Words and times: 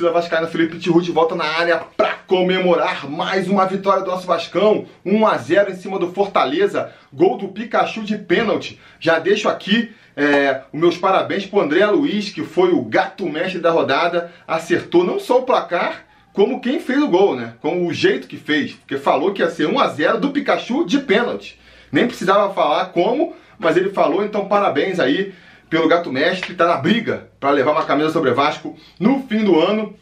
Torcida 0.00 0.12
vascaína, 0.12 0.46
Felipe 0.46 0.78
Tiruti 0.78 1.10
volta 1.10 1.34
na 1.34 1.44
área 1.44 1.76
para 1.94 2.14
comemorar 2.26 3.06
mais 3.06 3.46
uma 3.48 3.66
vitória 3.66 4.02
do 4.02 4.10
nosso 4.10 4.26
Vascão, 4.26 4.86
1 5.04 5.26
a 5.26 5.36
0 5.36 5.72
em 5.72 5.76
cima 5.76 5.98
do 5.98 6.10
Fortaleza, 6.10 6.90
gol 7.12 7.36
do 7.36 7.48
Pikachu 7.48 8.02
de 8.02 8.16
pênalti. 8.16 8.80
Já 8.98 9.18
deixo 9.18 9.46
aqui 9.46 9.92
é, 10.16 10.62
os 10.72 10.80
meus 10.80 10.96
parabéns 10.96 11.44
pro 11.44 11.60
André 11.60 11.84
Luiz, 11.84 12.30
que 12.30 12.42
foi 12.42 12.70
o 12.70 12.82
gato 12.82 13.26
mestre 13.26 13.60
da 13.60 13.70
rodada, 13.70 14.32
acertou 14.48 15.04
não 15.04 15.20
só 15.20 15.40
o 15.40 15.42
placar, 15.42 16.06
como 16.32 16.62
quem 16.62 16.80
fez 16.80 17.02
o 17.02 17.08
gol, 17.08 17.36
né? 17.36 17.52
Como 17.60 17.86
o 17.86 17.92
jeito 17.92 18.26
que 18.26 18.38
fez, 18.38 18.72
porque 18.72 18.96
falou 18.96 19.34
que 19.34 19.42
ia 19.42 19.50
ser 19.50 19.66
1 19.66 19.78
a 19.78 19.88
0 19.88 20.18
do 20.18 20.30
Pikachu 20.30 20.86
de 20.86 20.98
pênalti. 21.00 21.60
Nem 21.92 22.06
precisava 22.06 22.54
falar 22.54 22.86
como, 22.86 23.34
mas 23.58 23.76
ele 23.76 23.90
falou, 23.90 24.24
então 24.24 24.48
parabéns 24.48 24.98
aí 24.98 25.34
pelo 25.70 25.86
Gato 25.86 26.12
Mestre, 26.12 26.54
tá 26.54 26.66
na 26.66 26.76
briga 26.76 27.28
para 27.38 27.50
levar 27.50 27.70
uma 27.70 27.84
camisa 27.84 28.10
sobre 28.10 28.32
Vasco 28.32 28.76
no 28.98 29.22
fim 29.22 29.44
do 29.44 29.58
ano. 29.58 29.94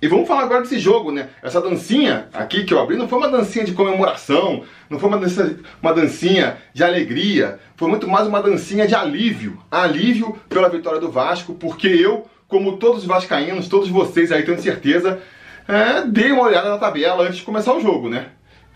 E 0.00 0.08
vamos 0.08 0.26
falar 0.26 0.42
agora 0.42 0.62
desse 0.62 0.78
jogo, 0.78 1.12
né? 1.12 1.28
Essa 1.42 1.60
dancinha 1.60 2.28
aqui 2.32 2.64
que 2.64 2.72
eu 2.72 2.80
abri 2.80 2.96
não 2.96 3.08
foi 3.08 3.18
uma 3.18 3.28
dancinha 3.28 3.64
de 3.64 3.72
comemoração, 3.72 4.62
não 4.90 4.98
foi 4.98 5.08
uma 5.08 5.18
dancinha, 5.18 5.56
uma 5.82 5.92
dancinha 5.92 6.56
de 6.72 6.82
alegria, 6.82 7.58
foi 7.76 7.88
muito 7.88 8.08
mais 8.08 8.26
uma 8.26 8.42
dancinha 8.42 8.86
de 8.86 8.94
alívio. 8.94 9.58
Alívio 9.70 10.36
pela 10.48 10.68
vitória 10.68 11.00
do 11.00 11.10
Vasco, 11.10 11.54
porque 11.54 11.88
eu, 11.88 12.26
como 12.48 12.76
todos 12.76 13.02
os 13.02 13.06
vascaínos, 13.06 13.68
todos 13.68 13.88
vocês 13.88 14.32
aí 14.32 14.42
tenho 14.42 14.60
certeza, 14.60 15.20
é, 15.68 16.02
dei 16.02 16.30
uma 16.30 16.44
olhada 16.44 16.70
na 16.70 16.78
tabela 16.78 17.24
antes 17.24 17.38
de 17.38 17.42
começar 17.42 17.74
o 17.74 17.80
jogo, 17.80 18.08
né? 18.08 18.28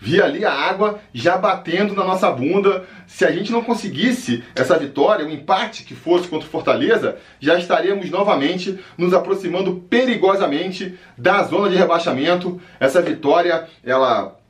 Vi 0.03 0.19
ali 0.19 0.43
a 0.43 0.51
água 0.51 0.99
já 1.13 1.37
batendo 1.37 1.93
na 1.93 2.03
nossa 2.03 2.31
bunda. 2.31 2.85
Se 3.05 3.23
a 3.23 3.31
gente 3.31 3.51
não 3.51 3.61
conseguisse 3.61 4.43
essa 4.55 4.75
vitória, 4.75 5.23
o 5.23 5.29
empate 5.29 5.83
que 5.83 5.93
fosse 5.93 6.27
contra 6.27 6.47
o 6.47 6.51
Fortaleza, 6.51 7.17
já 7.39 7.59
estaríamos 7.59 8.09
novamente 8.09 8.79
nos 8.97 9.13
aproximando 9.13 9.75
perigosamente 9.87 10.97
da 11.15 11.43
zona 11.43 11.69
de 11.69 11.75
rebaixamento. 11.75 12.59
Essa 12.79 12.99
vitória, 12.99 13.67
ela 13.83 14.40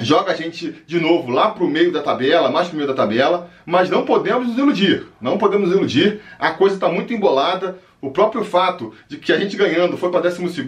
joga 0.00 0.32
a 0.32 0.34
gente 0.34 0.82
de 0.86 0.98
novo 0.98 1.30
lá 1.30 1.50
para 1.50 1.64
o 1.64 1.68
meio 1.68 1.92
da 1.92 2.02
tabela, 2.02 2.50
mais 2.50 2.68
para 2.68 2.74
o 2.74 2.76
meio 2.76 2.88
da 2.88 2.94
tabela, 2.94 3.50
mas 3.64 3.88
não 3.88 4.04
podemos 4.04 4.48
nos 4.48 4.58
iludir. 4.58 5.06
Não 5.20 5.38
podemos 5.38 5.68
nos 5.68 5.76
iludir. 5.76 6.20
A 6.38 6.50
coisa 6.50 6.76
está 6.76 6.88
muito 6.88 7.12
embolada. 7.12 7.78
O 8.02 8.10
próprio 8.10 8.42
fato 8.44 8.94
de 9.08 9.18
que 9.18 9.30
a 9.30 9.38
gente 9.38 9.56
ganhando 9.56 9.96
foi 9.98 10.10
para 10.10 10.22
12, 10.22 10.62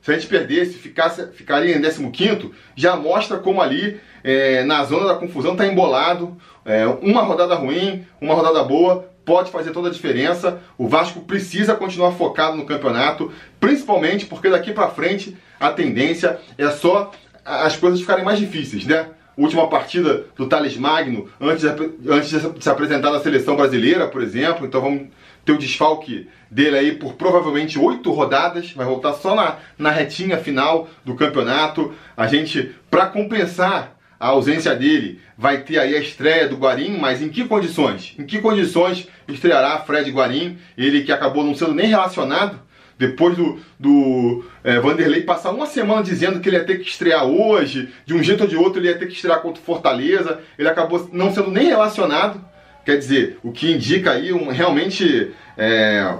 se 0.00 0.10
a 0.10 0.12
gente 0.14 0.28
perdesse, 0.28 0.74
ficasse, 0.74 1.26
ficaria 1.32 1.76
em 1.76 1.82
15, 1.82 2.52
já 2.76 2.94
mostra 2.94 3.36
como 3.38 3.60
ali 3.60 4.00
é, 4.22 4.62
na 4.62 4.84
zona 4.84 5.08
da 5.08 5.14
confusão 5.14 5.52
está 5.52 5.66
embolado. 5.66 6.36
É, 6.64 6.86
uma 6.86 7.22
rodada 7.22 7.56
ruim, 7.56 8.06
uma 8.20 8.34
rodada 8.34 8.62
boa, 8.62 9.08
pode 9.24 9.50
fazer 9.50 9.72
toda 9.72 9.88
a 9.88 9.92
diferença. 9.92 10.60
O 10.78 10.86
Vasco 10.86 11.20
precisa 11.20 11.74
continuar 11.74 12.12
focado 12.12 12.56
no 12.56 12.64
campeonato, 12.64 13.32
principalmente 13.58 14.24
porque 14.24 14.48
daqui 14.48 14.72
para 14.72 14.88
frente 14.88 15.36
a 15.58 15.70
tendência 15.70 16.38
é 16.56 16.70
só 16.70 17.10
as 17.48 17.76
coisas 17.76 18.00
ficarem 18.00 18.24
mais 18.24 18.38
difíceis, 18.38 18.84
né? 18.84 19.06
Última 19.36 19.68
partida 19.68 20.26
do 20.36 20.46
Thales 20.46 20.76
Magno, 20.76 21.28
antes 21.40 21.62
de, 21.62 22.10
antes 22.10 22.28
de 22.28 22.62
se 22.62 22.68
apresentar 22.68 23.12
na 23.12 23.20
seleção 23.20 23.54
brasileira, 23.54 24.08
por 24.08 24.20
exemplo. 24.20 24.66
Então 24.66 24.80
vamos 24.80 25.08
ter 25.44 25.52
o 25.52 25.58
desfalque 25.58 26.28
dele 26.50 26.76
aí 26.76 26.92
por 26.92 27.14
provavelmente 27.14 27.78
oito 27.78 28.10
rodadas. 28.10 28.72
Vai 28.72 28.84
voltar 28.84 29.12
só 29.14 29.36
na, 29.36 29.58
na 29.78 29.90
retinha 29.90 30.38
final 30.38 30.88
do 31.04 31.14
campeonato. 31.14 31.94
A 32.16 32.26
gente, 32.26 32.74
para 32.90 33.06
compensar 33.06 33.96
a 34.18 34.26
ausência 34.26 34.74
dele, 34.74 35.20
vai 35.36 35.58
ter 35.58 35.78
aí 35.78 35.94
a 35.94 36.00
estreia 36.00 36.48
do 36.48 36.56
Guarim, 36.56 36.98
mas 36.98 37.22
em 37.22 37.28
que 37.28 37.44
condições? 37.44 38.16
Em 38.18 38.26
que 38.26 38.40
condições 38.40 39.06
estreará 39.28 39.78
Fred 39.78 40.10
Guarim? 40.10 40.58
Ele 40.76 41.02
que 41.02 41.12
acabou 41.12 41.44
não 41.44 41.54
sendo 41.54 41.74
nem 41.74 41.86
relacionado 41.86 42.58
depois 42.98 43.36
do, 43.36 43.60
do 43.78 44.44
é, 44.64 44.80
Vanderlei 44.80 45.22
passar 45.22 45.50
uma 45.50 45.66
semana 45.66 46.02
dizendo 46.02 46.40
que 46.40 46.48
ele 46.48 46.56
ia 46.56 46.64
ter 46.64 46.78
que 46.78 46.90
estrear 46.90 47.24
hoje, 47.24 47.88
de 48.04 48.12
um 48.12 48.22
jeito 48.22 48.42
ou 48.42 48.48
de 48.48 48.56
outro 48.56 48.80
ele 48.80 48.88
ia 48.88 48.98
ter 48.98 49.06
que 49.06 49.14
estrear 49.14 49.40
contra 49.40 49.62
o 49.62 49.64
Fortaleza, 49.64 50.40
ele 50.58 50.68
acabou 50.68 51.08
não 51.12 51.32
sendo 51.32 51.50
nem 51.50 51.68
relacionado. 51.68 52.44
Quer 52.84 52.96
dizer, 52.96 53.38
o 53.42 53.52
que 53.52 53.72
indica 53.72 54.12
aí 54.12 54.32
um, 54.32 54.48
realmente 54.48 55.30
é, 55.56 56.12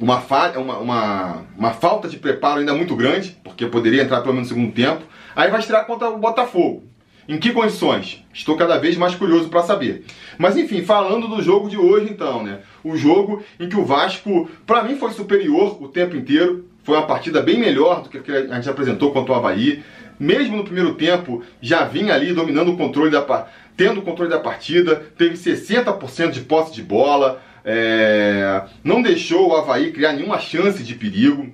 uma, 0.00 0.20
fa 0.20 0.52
uma, 0.56 0.78
uma, 0.78 1.44
uma, 1.56 1.70
falta 1.72 2.08
de 2.08 2.16
preparo 2.16 2.60
ainda 2.60 2.74
muito 2.74 2.96
grande, 2.96 3.36
porque 3.44 3.66
poderia 3.66 4.02
entrar 4.02 4.22
pelo 4.22 4.34
menos 4.34 4.50
no 4.50 4.56
segundo 4.56 4.72
tempo. 4.72 5.02
Aí 5.36 5.50
vai 5.50 5.60
estrear 5.60 5.84
contra 5.86 6.08
o 6.08 6.18
Botafogo. 6.18 6.84
Em 7.30 7.38
que 7.38 7.52
condições? 7.52 8.24
Estou 8.34 8.56
cada 8.56 8.76
vez 8.76 8.96
mais 8.96 9.14
curioso 9.14 9.48
para 9.48 9.62
saber. 9.62 10.04
Mas 10.36 10.56
enfim, 10.56 10.82
falando 10.82 11.28
do 11.28 11.40
jogo 11.40 11.70
de 11.70 11.78
hoje 11.78 12.08
então, 12.10 12.42
né? 12.42 12.58
O 12.82 12.96
jogo 12.96 13.40
em 13.60 13.68
que 13.68 13.76
o 13.76 13.84
Vasco, 13.84 14.50
para 14.66 14.82
mim, 14.82 14.96
foi 14.96 15.12
superior 15.12 15.80
o 15.80 15.86
tempo 15.86 16.16
inteiro. 16.16 16.68
Foi 16.82 16.96
uma 16.96 17.06
partida 17.06 17.40
bem 17.40 17.56
melhor 17.56 18.02
do 18.02 18.08
que 18.08 18.32
a 18.32 18.56
gente 18.56 18.68
apresentou 18.68 19.12
contra 19.12 19.32
o 19.32 19.36
Havaí. 19.36 19.80
Mesmo 20.18 20.56
no 20.56 20.64
primeiro 20.64 20.96
tempo, 20.96 21.44
já 21.62 21.84
vinha 21.84 22.14
ali 22.14 22.32
dominando 22.32 22.72
o 22.72 22.76
controle 22.76 23.12
da 23.12 23.46
tendo 23.76 24.00
o 24.00 24.02
controle 24.02 24.28
da 24.28 24.40
partida, 24.40 24.96
teve 25.16 25.36
60% 25.36 26.32
de 26.32 26.40
posse 26.40 26.74
de 26.74 26.82
bola, 26.82 27.40
é... 27.64 28.64
não 28.82 29.00
deixou 29.00 29.50
o 29.50 29.56
Havaí 29.56 29.92
criar 29.92 30.14
nenhuma 30.14 30.40
chance 30.40 30.82
de 30.82 30.96
perigo. 30.96 31.48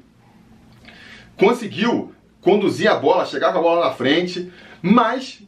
Conseguiu 1.36 2.14
conduzir 2.40 2.90
a 2.90 2.94
bola, 2.94 3.26
chegar 3.26 3.50
a 3.50 3.60
bola 3.60 3.84
na 3.84 3.92
frente, 3.92 4.50
mas 4.80 5.42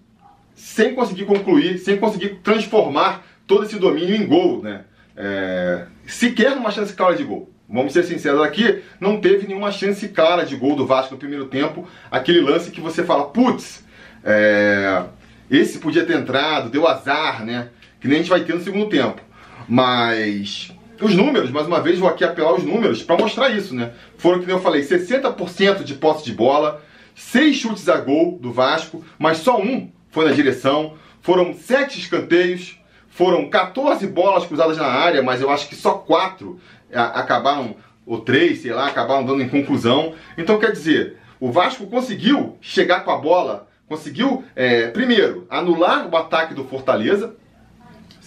sem 0.58 0.92
conseguir 0.92 1.24
concluir, 1.24 1.78
sem 1.78 1.96
conseguir 1.96 2.40
transformar 2.42 3.24
todo 3.46 3.64
esse 3.64 3.78
domínio 3.78 4.16
em 4.16 4.26
gol, 4.26 4.60
né? 4.60 4.84
É, 5.16 5.86
sequer 6.04 6.52
uma 6.52 6.72
chance 6.72 6.92
clara 6.92 7.14
de 7.14 7.22
gol. 7.22 7.48
Vamos 7.68 7.92
ser 7.92 8.02
sinceros 8.02 8.42
aqui, 8.42 8.82
não 9.00 9.20
teve 9.20 9.46
nenhuma 9.46 9.70
chance 9.70 10.08
clara 10.08 10.44
de 10.44 10.56
gol 10.56 10.74
do 10.74 10.84
Vasco 10.84 11.14
no 11.14 11.18
primeiro 11.18 11.46
tempo. 11.46 11.86
Aquele 12.10 12.40
lance 12.40 12.72
que 12.72 12.80
você 12.80 13.04
fala, 13.04 13.26
putz, 13.26 13.84
é, 14.24 15.04
esse 15.48 15.78
podia 15.78 16.04
ter 16.04 16.16
entrado, 16.16 16.70
deu 16.70 16.88
azar, 16.88 17.44
né? 17.44 17.68
Que 18.00 18.08
nem 18.08 18.16
a 18.16 18.20
gente 18.20 18.30
vai 18.30 18.40
ter 18.40 18.54
no 18.54 18.60
segundo 18.60 18.88
tempo. 18.88 19.22
Mas 19.68 20.72
os 21.00 21.14
números, 21.14 21.52
mais 21.52 21.68
uma 21.68 21.80
vez, 21.80 22.00
vou 22.00 22.08
aqui 22.08 22.24
apelar 22.24 22.54
os 22.54 22.64
números 22.64 23.00
para 23.00 23.16
mostrar 23.16 23.50
isso, 23.50 23.76
né? 23.76 23.92
Foram, 24.16 24.42
que 24.42 24.50
eu 24.50 24.60
falei, 24.60 24.82
60% 24.82 25.84
de 25.84 25.94
posse 25.94 26.24
de 26.24 26.32
bola, 26.32 26.82
6 27.14 27.54
chutes 27.54 27.88
a 27.88 27.98
gol 27.98 28.40
do 28.40 28.52
Vasco, 28.52 29.04
mas 29.18 29.38
só 29.38 29.60
um 29.60 29.88
foi 30.18 30.28
na 30.28 30.34
direção. 30.34 30.94
Foram 31.20 31.54
sete 31.54 32.00
escanteios, 32.00 32.76
foram 33.08 33.48
14 33.48 34.04
bolas 34.08 34.44
cruzadas 34.44 34.76
na 34.76 34.86
área, 34.86 35.22
mas 35.22 35.40
eu 35.40 35.48
acho 35.48 35.68
que 35.68 35.76
só 35.76 35.92
quatro 35.92 36.58
acabaram, 36.92 37.76
ou 38.04 38.20
três, 38.20 38.62
sei 38.62 38.72
lá, 38.72 38.88
acabaram 38.88 39.24
dando 39.24 39.42
em 39.42 39.48
conclusão. 39.48 40.14
Então 40.36 40.58
quer 40.58 40.72
dizer, 40.72 41.18
o 41.38 41.52
Vasco 41.52 41.86
conseguiu 41.86 42.56
chegar 42.60 43.04
com 43.04 43.12
a 43.12 43.16
bola, 43.16 43.68
conseguiu, 43.86 44.44
é, 44.56 44.88
primeiro, 44.88 45.46
anular 45.48 46.08
o 46.12 46.16
ataque 46.16 46.52
do 46.52 46.64
Fortaleza. 46.64 47.36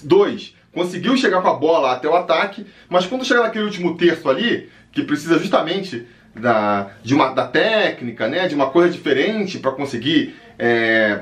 Dois, 0.01 0.55
conseguiu 0.73 1.17
chegar 1.17 1.41
com 1.41 1.49
a 1.49 1.55
bola 1.55 1.91
até 1.91 2.07
o 2.07 2.15
ataque, 2.15 2.65
mas 2.87 3.05
quando 3.05 3.25
chegar 3.25 3.41
naquele 3.41 3.65
último 3.65 3.97
terço 3.97 4.29
ali, 4.29 4.69
que 4.93 5.03
precisa 5.03 5.37
justamente 5.37 6.07
da, 6.33 6.91
de 7.03 7.13
uma, 7.13 7.33
da 7.33 7.45
técnica, 7.47 8.29
né, 8.29 8.47
de 8.47 8.55
uma 8.55 8.69
coisa 8.69 8.89
diferente 8.89 9.59
para 9.59 9.71
conseguir 9.71 10.35
é, 10.57 11.19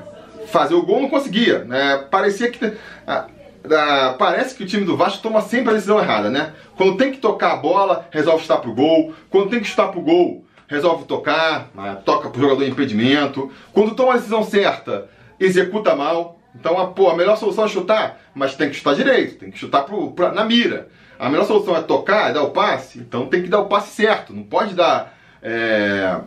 fazer 0.49 0.75
o 0.75 0.83
gol, 0.83 1.01
não 1.01 1.09
conseguia. 1.09 1.63
Né? 1.63 2.05
Parecia 2.09 2.49
que. 2.51 2.73
Ah, 3.07 3.27
ah, 3.71 4.15
parece 4.17 4.55
que 4.55 4.63
o 4.63 4.67
time 4.67 4.85
do 4.85 4.97
Vasco 4.97 5.21
toma 5.21 5.41
sempre 5.41 5.71
a 5.71 5.73
decisão 5.73 5.99
errada, 5.99 6.29
né? 6.29 6.53
Quando 6.77 6.97
tem 6.97 7.11
que 7.11 7.17
tocar 7.17 7.53
a 7.53 7.57
bola, 7.57 8.07
resolve 8.11 8.41
chutar 8.41 8.57
pro 8.57 8.73
gol. 8.73 9.13
Quando 9.29 9.49
tem 9.49 9.59
que 9.59 9.67
chutar 9.67 9.89
pro 9.89 10.01
gol, 10.01 10.45
resolve 10.67 11.05
tocar, 11.05 11.69
né? 11.75 11.97
toca 12.05 12.29
pro 12.29 12.41
jogador 12.41 12.63
em 12.63 12.69
impedimento. 12.69 13.51
Quando 13.73 13.95
toma 13.95 14.13
a 14.13 14.17
decisão 14.17 14.43
certa, 14.43 15.09
executa 15.39 15.95
mal. 15.95 16.39
Então, 16.55 16.79
a, 16.79 16.87
pô, 16.87 17.09
a 17.09 17.15
melhor 17.15 17.37
solução 17.37 17.65
é 17.65 17.67
chutar, 17.67 18.19
mas 18.33 18.55
tem 18.55 18.69
que 18.69 18.75
chutar 18.75 18.95
direito, 18.95 19.37
tem 19.37 19.51
que 19.51 19.59
chutar 19.59 19.83
pro, 19.83 20.11
pra, 20.11 20.31
na 20.31 20.43
mira. 20.43 20.87
A 21.19 21.29
melhor 21.29 21.45
solução 21.45 21.75
é 21.75 21.81
tocar, 21.81 22.29
é 22.29 22.33
dar 22.33 22.43
o 22.43 22.51
passe, 22.51 22.97
então 22.97 23.27
tem 23.27 23.43
que 23.43 23.49
dar 23.49 23.59
o 23.59 23.67
passe 23.67 23.93
certo. 23.93 24.33
Não 24.33 24.43
pode 24.43 24.73
dar. 24.73 25.13
É 25.43 26.17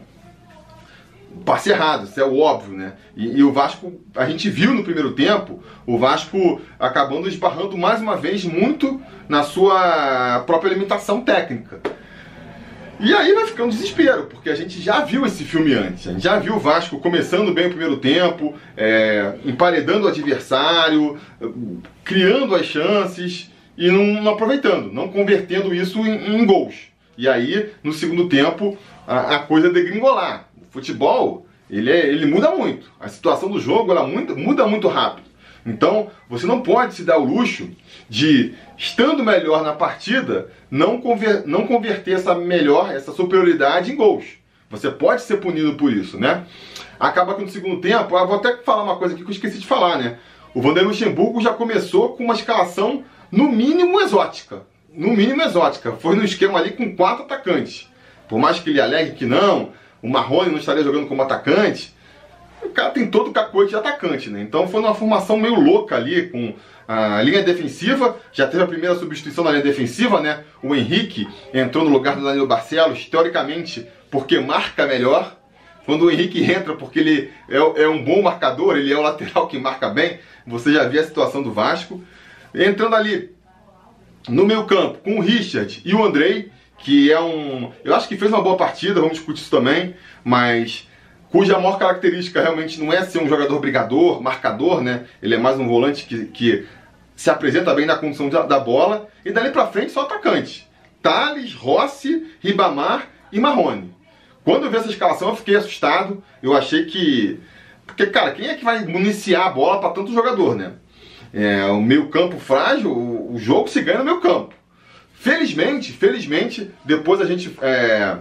passe 1.45 1.71
errado, 1.71 2.05
isso 2.05 2.21
é 2.21 2.25
o 2.25 2.39
óbvio, 2.39 2.77
né? 2.77 2.93
E, 3.17 3.39
e, 3.39 3.43
o 3.43 3.53
Vasco, 3.53 3.93
a 4.15 4.27
gente 4.27 4.49
viu 4.49 4.73
no 4.73 4.85
primeiro 4.85 5.13
tempo, 5.13 5.63
o 5.87 5.99
Vasco 5.99 6.61
acabando 6.79 7.29
esbarrando 7.29 7.77
mais 7.77 8.01
uma 8.01 8.17
vez 8.17 8.45
muito 8.45 9.01
na 9.29 9.43
sua 9.43 10.43
própria 10.47 10.71
limitação 10.71 11.21
técnica. 11.21 11.81
E 13.01 13.13
aí 13.13 13.35
vai 13.35 13.47
ficando 13.47 13.71
desespero, 13.71 14.27
porque 14.27 14.49
a 14.49 14.55
gente 14.55 14.81
já 14.81 15.01
viu 15.01 15.27
esse 15.27 15.43
filme 15.43 15.75
antes. 15.75 16.07
A 16.07 16.13
gente 16.13 16.23
já 16.23 16.39
viu 16.39 16.55
o 16.55 16.61
Vasco 16.61 17.01
começando 17.01 17.53
bem 17.53 17.67
o 17.67 17.71
primeiro 17.71 17.97
tempo, 17.97 18.55
é, 18.77 19.35
emparedando 19.45 20.07
o 20.07 20.09
adversário, 20.09 21.19
criando 22.05 22.55
as 22.55 22.67
chances 22.67 23.51
e 23.77 23.91
não, 23.91 24.23
não 24.23 24.33
aproveitando, 24.33 24.93
não 24.93 25.09
convertendo 25.09 25.75
isso 25.75 25.99
em, 26.07 26.37
em, 26.37 26.47
gols. 26.47 26.93
E 27.19 27.29
aí, 27.29 27.71
no 27.83 27.93
segundo 27.93 28.29
tempo, 28.29 28.79
a, 29.05 29.37
a 29.37 29.39
coisa 29.41 29.69
degringolar 29.69 30.52
futebol, 30.73 31.47
ele, 31.71 31.91
é, 31.91 32.09
ele 32.09 32.27
muda 32.27 32.51
muito. 32.51 32.91
A 32.99 33.09
situação 33.09 33.49
do 33.49 33.61
jogo 33.61 33.93
ela 33.93 34.07
muda, 34.07 34.67
muito 34.67 34.89
rápido. 34.89 35.31
Então, 35.65 36.11
você 36.29 36.45
não 36.45 36.61
pode 36.61 36.95
se 36.95 37.05
dar 37.05 37.19
o 37.19 37.25
luxo 37.25 37.71
de, 38.09 38.55
estando 38.77 39.23
melhor 39.23 39.63
na 39.63 39.73
partida, 39.73 40.51
não, 40.69 41.01
conver 41.01 41.47
não 41.47 41.67
converter 41.67 42.17
essa 42.17 42.35
melhor, 42.35 42.93
essa 42.93 43.13
superioridade 43.13 43.93
em 43.93 43.97
gols. 43.97 44.25
Você 44.71 44.91
pode 44.91 45.23
ser 45.23 45.37
punido 45.37 45.75
por 45.75 45.93
isso, 45.93 46.19
né? 46.19 46.45
Acaba 46.99 47.35
que 47.35 47.43
no 47.43 47.49
segundo 47.49 47.81
tempo, 47.81 48.17
eu 48.17 48.27
vou 48.27 48.37
até 48.37 48.57
falar 48.57 48.83
uma 48.83 48.97
coisa 48.97 49.15
aqui 49.15 49.23
que 49.23 49.29
eu 49.29 49.35
esqueci 49.35 49.59
de 49.59 49.67
falar, 49.67 49.99
né? 49.99 50.19
O 50.55 50.61
Vanderlei 50.61 50.91
Luxemburgo 50.91 51.41
já 51.41 51.53
começou 51.53 52.17
com 52.17 52.25
uma 52.25 52.35
escalação 52.35 53.05
no 53.31 53.51
mínimo 53.51 54.01
exótica. 54.01 54.63
No 54.93 55.09
mínimo 55.09 55.43
exótica. 55.43 55.93
Foi 55.93 56.17
no 56.17 56.25
esquema 56.25 56.59
ali 56.59 56.73
com 56.73 56.97
quatro 56.97 57.25
atacantes. 57.25 57.89
Por 58.29 58.39
mais 58.39 58.59
que 58.59 58.71
ele 58.71 58.81
alegue 58.81 59.13
que 59.13 59.27
não, 59.27 59.73
o 60.03 60.09
Marrone 60.09 60.51
não 60.51 60.59
estaria 60.59 60.83
jogando 60.83 61.07
como 61.07 61.23
atacante, 61.23 61.95
o 62.63 62.71
cara 62.71 62.91
tem 62.91 63.11
todo 63.11 63.31
o 63.31 63.33
cacoete 63.33 63.71
de 63.71 63.77
atacante, 63.77 64.31
né? 64.31 64.41
Então 64.41 64.69
foi 64.69 64.81
uma 64.81 64.95
formação 64.95 65.37
meio 65.37 65.59
louca 65.59 65.97
ali, 65.97 66.29
com 66.29 66.55
a 66.87 67.23
linha 67.23 67.43
defensiva, 67.43 68.17
já 68.33 68.47
teve 68.47 68.63
a 68.63 68.67
primeira 68.67 68.95
substituição 68.95 69.45
na 69.45 69.51
linha 69.51 69.63
defensiva, 69.63 70.21
né? 70.21 70.45
O 70.63 70.75
Henrique 70.75 71.29
entrou 71.53 71.85
no 71.85 71.91
lugar 71.91 72.17
do 72.17 72.25
Danilo 72.25 72.47
Barcelos, 72.47 73.07
teoricamente, 73.07 73.87
porque 74.11 74.39
marca 74.39 74.87
melhor. 74.87 75.37
Quando 75.85 76.05
o 76.05 76.11
Henrique 76.11 76.45
entra, 76.45 76.75
porque 76.75 77.01
ele 77.01 77.31
é, 77.49 77.83
é 77.83 77.89
um 77.89 78.05
bom 78.05 78.23
marcador, 78.23 78.77
ele 78.77 78.93
é 78.93 78.97
o 78.97 79.03
lateral 79.03 79.49
que 79.49 79.59
marca 79.59 79.89
bem, 79.89 80.21
você 80.47 80.73
já 80.73 80.85
viu 80.85 81.01
a 81.01 81.05
situação 81.05 81.43
do 81.43 81.53
Vasco. 81.53 82.01
Entrando 82.55 82.95
ali 82.95 83.31
no 84.29 84.47
meio 84.47 84.65
campo 84.65 84.99
com 84.99 85.19
o 85.19 85.21
Richard 85.21 85.83
e 85.85 85.95
o 85.95 86.05
Andrei, 86.05 86.51
que 86.83 87.11
é 87.11 87.21
um. 87.21 87.73
Eu 87.85 87.95
acho 87.95 88.09
que 88.09 88.17
fez 88.17 88.31
uma 88.31 88.43
boa 88.43 88.57
partida, 88.57 89.01
vamos 89.01 89.17
discutir 89.17 89.41
isso 89.41 89.51
também, 89.51 89.95
mas 90.23 90.89
cuja 91.31 91.59
maior 91.59 91.79
característica 91.79 92.43
realmente 92.43 92.81
não 92.81 92.93
é 92.93 93.03
ser 93.05 93.23
um 93.23 93.29
jogador 93.29 93.59
brigador, 93.59 94.21
marcador, 94.23 94.83
né? 94.83 95.07
Ele 95.23 95.35
é 95.35 95.39
mais 95.39 95.59
um 95.59 95.67
volante 95.67 96.05
que, 96.05 96.27
que 96.27 96.67
se 97.17 97.31
apresenta 97.31 97.73
bem 97.75 97.87
na 97.87 97.97
condição 97.97 98.29
da 98.29 98.59
bola, 98.59 99.09
e 99.25 99.31
dali 99.31 99.51
pra 99.51 99.69
frente 99.69 99.93
só 99.93 100.03
atacante. 100.03 100.69
Thales, 101.01 101.55
Rossi, 101.55 102.27
Ribamar 102.41 103.09
e 103.31 103.41
Marrone. 103.41 103.95
Quando 104.45 104.65
eu 104.65 104.71
vi 104.71 104.77
essa 104.77 104.91
escalação 104.91 105.29
eu 105.29 105.37
fiquei 105.37 105.57
assustado, 105.57 106.23
eu 106.43 106.57
achei 106.57 106.85
que... 106.85 107.41
Porque, 107.87 108.07
cara, 108.07 108.33
quem 108.33 108.49
é 108.49 108.55
que 108.55 108.65
vai 108.65 108.85
municiar 108.85 109.47
a 109.47 109.51
bola 109.51 109.81
para 109.81 109.91
tanto 109.91 110.13
jogador, 110.13 110.57
né? 110.57 110.73
É, 111.33 111.65
o 111.67 111.81
meio 111.81 112.09
campo 112.09 112.39
frágil, 112.39 112.91
o, 112.91 113.35
o 113.35 113.39
jogo 113.39 113.69
se 113.69 113.81
ganha 113.83 113.99
no 113.99 114.05
meio 114.05 114.21
campo. 114.21 114.55
Felizmente, 115.23 115.93
felizmente, 115.93 116.69
depois 116.85 117.21
a 117.21 117.25
gente 117.25 117.57
é, 117.63 118.17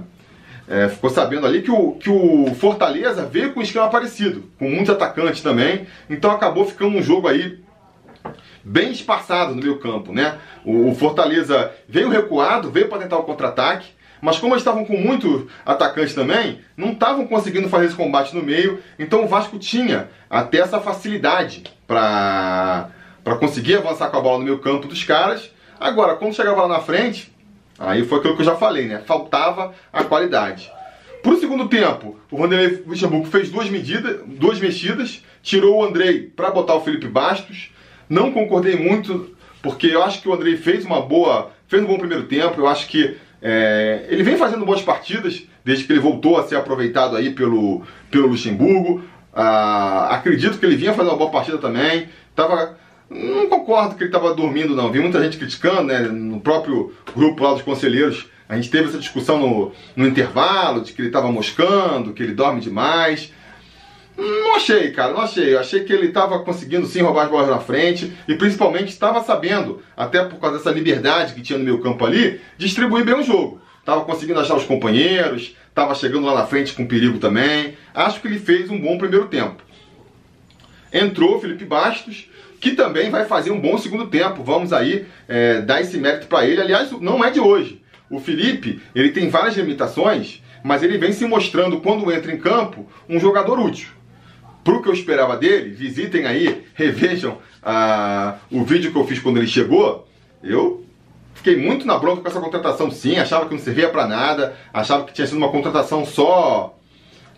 é, 0.68 0.88
ficou 0.88 1.10
sabendo 1.10 1.48
ali 1.48 1.64
que 1.64 1.72
o, 1.72 1.94
que 1.94 2.12
o 2.12 2.54
Fortaleza 2.54 3.26
veio 3.26 3.54
com 3.54 3.60
um 3.60 3.64
esquema 3.64 3.90
parecido, 3.90 4.44
com 4.60 4.70
muitos 4.70 4.92
atacantes 4.92 5.42
também, 5.42 5.88
então 6.08 6.30
acabou 6.30 6.64
ficando 6.64 6.96
um 6.96 7.02
jogo 7.02 7.28
aí 7.28 7.60
bem 8.64 8.92
espaçado 8.92 9.56
no 9.56 9.64
meio 9.64 9.80
campo, 9.80 10.14
né? 10.14 10.38
O, 10.64 10.90
o 10.92 10.96
Fortaleza 10.96 11.72
veio 11.90 12.08
recuado, 12.08 12.70
veio 12.70 12.88
para 12.88 13.00
tentar 13.00 13.18
o 13.18 13.24
contra-ataque, 13.24 13.88
mas 14.22 14.38
como 14.38 14.54
eles 14.54 14.62
estavam 14.62 14.86
com 14.86 14.96
muitos 14.96 15.48
atacantes 15.66 16.14
também, 16.14 16.60
não 16.78 16.92
estavam 16.92 17.26
conseguindo 17.26 17.68
fazer 17.68 17.88
esse 17.88 17.96
combate 17.96 18.36
no 18.36 18.44
meio, 18.44 18.80
então 19.00 19.24
o 19.24 19.28
Vasco 19.28 19.58
tinha 19.58 20.08
até 20.30 20.60
essa 20.60 20.80
facilidade 20.80 21.64
para 21.88 22.92
conseguir 23.40 23.78
avançar 23.78 24.12
com 24.12 24.18
a 24.18 24.22
bola 24.22 24.38
no 24.38 24.46
meio 24.46 24.60
campo 24.60 24.88
dos 24.88 25.04
caras, 25.04 25.50
Agora, 25.82 26.16
quando 26.16 26.36
chegava 26.36 26.62
lá 26.62 26.68
na 26.68 26.80
frente, 26.80 27.34
aí 27.80 28.06
foi 28.06 28.20
aquilo 28.20 28.36
que 28.36 28.44
eu 28.44 28.46
já 28.46 28.56
falei, 28.56 28.86
né? 28.86 29.02
Faltava 29.04 29.74
a 29.92 30.04
qualidade. 30.04 30.72
Pro 31.24 31.40
segundo 31.40 31.68
tempo, 31.68 32.20
o 32.30 32.38
Vanderlei 32.38 32.84
Luxemburgo 32.86 33.26
fez 33.26 33.50
duas 33.50 33.68
medidas, 33.68 34.22
duas 34.28 34.60
mexidas, 34.60 35.24
tirou 35.42 35.80
o 35.80 35.84
Andrei 35.84 36.22
para 36.36 36.52
botar 36.52 36.76
o 36.76 36.82
Felipe 36.82 37.08
Bastos. 37.08 37.72
Não 38.08 38.32
concordei 38.32 38.76
muito, 38.76 39.36
porque 39.60 39.88
eu 39.88 40.04
acho 40.04 40.22
que 40.22 40.30
o 40.30 40.34
Andrei 40.34 40.56
fez 40.56 40.86
uma 40.86 41.02
boa, 41.02 41.52
fez 41.68 41.82
um 41.82 41.88
bom 41.88 41.98
primeiro 41.98 42.28
tempo. 42.28 42.62
Eu 42.62 42.68
acho 42.68 42.88
que 42.88 43.18
é, 43.42 44.06
ele 44.08 44.22
vem 44.22 44.38
fazendo 44.38 44.64
boas 44.64 44.84
partidas 44.84 45.42
desde 45.66 45.86
que 45.86 45.94
ele 45.94 46.00
voltou 46.00 46.38
a 46.38 46.44
ser 46.44 46.58
aproveitado 46.58 47.16
aí 47.16 47.32
pelo, 47.32 47.82
pelo 48.12 48.28
Luxemburgo. 48.28 49.02
Ah, 49.34 50.10
acredito 50.12 50.60
que 50.60 50.66
ele 50.66 50.76
vinha 50.76 50.94
fazendo 50.94 51.14
uma 51.14 51.18
boa 51.18 51.32
partida 51.32 51.58
também. 51.58 52.08
Tava 52.36 52.78
não 53.12 53.48
concordo 53.48 53.96
que 53.96 54.04
ele 54.04 54.10
estava 54.10 54.34
dormindo, 54.34 54.76
não. 54.76 54.92
Vi 54.92 55.00
muita 55.00 55.22
gente 55.22 55.38
criticando, 55.38 55.84
né? 55.84 56.00
No 56.00 56.40
próprio 56.40 56.94
grupo 57.14 57.44
lá 57.44 57.54
dos 57.54 57.62
conselheiros. 57.62 58.28
A 58.48 58.56
gente 58.56 58.70
teve 58.70 58.90
essa 58.90 58.98
discussão 58.98 59.38
no, 59.38 59.72
no 59.96 60.08
intervalo, 60.08 60.82
de 60.82 60.94
que 60.94 61.02
ele 61.02 61.10
estava 61.10 61.32
moscando, 61.32 62.14
que 62.14 62.24
ele 62.24 62.34
dorme 62.34 62.62
demais. 62.62 63.32
Não 64.18 64.56
achei, 64.56 64.92
cara, 64.92 65.14
não 65.14 65.22
achei. 65.22 65.54
Eu 65.54 65.60
achei 65.60 65.84
que 65.84 65.92
ele 65.92 66.08
estava 66.08 66.40
conseguindo 66.40 66.86
sim 66.86 67.02
roubar 67.02 67.24
as 67.24 67.30
bolas 67.30 67.50
na 67.50 67.60
frente 67.60 68.14
e 68.28 68.36
principalmente 68.36 68.90
estava 68.90 69.24
sabendo, 69.24 69.82
até 69.96 70.24
por 70.24 70.40
causa 70.40 70.58
dessa 70.58 70.72
liberdade 70.72 71.34
que 71.34 71.42
tinha 71.42 71.58
no 71.58 71.66
meu 71.66 71.80
campo 71.80 72.06
ali, 72.06 72.42
distribuir 72.58 73.06
bem 73.06 73.16
o 73.16 73.24
jogo. 73.24 73.62
Estava 73.80 74.06
conseguindo 74.06 74.40
achar 74.40 74.56
os 74.56 74.66
companheiros, 74.66 75.56
estava 75.68 75.96
chegando 75.96 76.28
lá 76.28 76.36
na 76.36 76.46
frente 76.46 76.74
com 76.74 76.86
perigo 76.86 77.20
também. 77.20 77.76
Acho 77.94 78.22
que 78.22 78.28
ele 78.28 78.40
fez 78.40 78.70
um 78.70 78.80
bom 78.80 78.98
primeiro 78.98 79.28
tempo. 79.28 79.64
Entrou 80.94 81.40
Felipe 81.40 81.66
Bastos, 81.66 82.30
que 82.62 82.72
também 82.72 83.10
vai 83.10 83.26
fazer 83.26 83.50
um 83.50 83.60
bom 83.60 83.76
segundo 83.80 84.06
tempo. 84.06 84.44
Vamos 84.44 84.72
aí 84.72 85.08
é, 85.28 85.62
dar 85.62 85.82
esse 85.82 85.98
mérito 85.98 86.28
para 86.28 86.46
ele. 86.46 86.62
Aliás, 86.62 86.92
não 87.02 87.26
é 87.26 87.32
de 87.32 87.40
hoje. 87.40 87.82
O 88.08 88.20
Felipe, 88.20 88.80
ele 88.94 89.10
tem 89.10 89.30
várias 89.30 89.58
limitações, 89.58 90.44
mas 90.64 90.84
ele 90.84 91.00
vem 91.00 91.12
se 91.12 91.26
mostrando, 91.26 91.82
quando 91.82 92.12
entra 92.12 92.32
em 92.32 92.38
campo, 92.38 92.88
um 93.10 93.20
jogador 93.20 93.60
útil. 93.60 93.90
Pro 94.64 94.80
que 94.80 94.90
eu 94.90 94.94
esperava 94.94 95.36
dele, 95.36 95.72
visitem 95.72 96.28
aí, 96.28 96.64
revejam 96.76 97.40
ah, 97.64 98.36
o 98.52 98.64
vídeo 98.64 98.92
que 98.92 98.98
eu 98.98 99.08
fiz 99.08 99.18
quando 99.18 99.38
ele 99.38 99.48
chegou. 99.48 100.08
Eu 100.44 100.86
fiquei 101.34 101.58
muito 101.58 101.88
na 101.88 101.98
bronca 101.98 102.22
com 102.22 102.28
essa 102.28 102.40
contratação, 102.40 102.92
sim. 102.92 103.18
Achava 103.18 103.48
que 103.48 103.56
não 103.56 103.60
servia 103.60 103.90
para 103.90 104.06
nada, 104.06 104.56
achava 104.72 105.04
que 105.06 105.14
tinha 105.14 105.26
sido 105.26 105.38
uma 105.38 105.50
contratação 105.50 106.06
só 106.06 106.78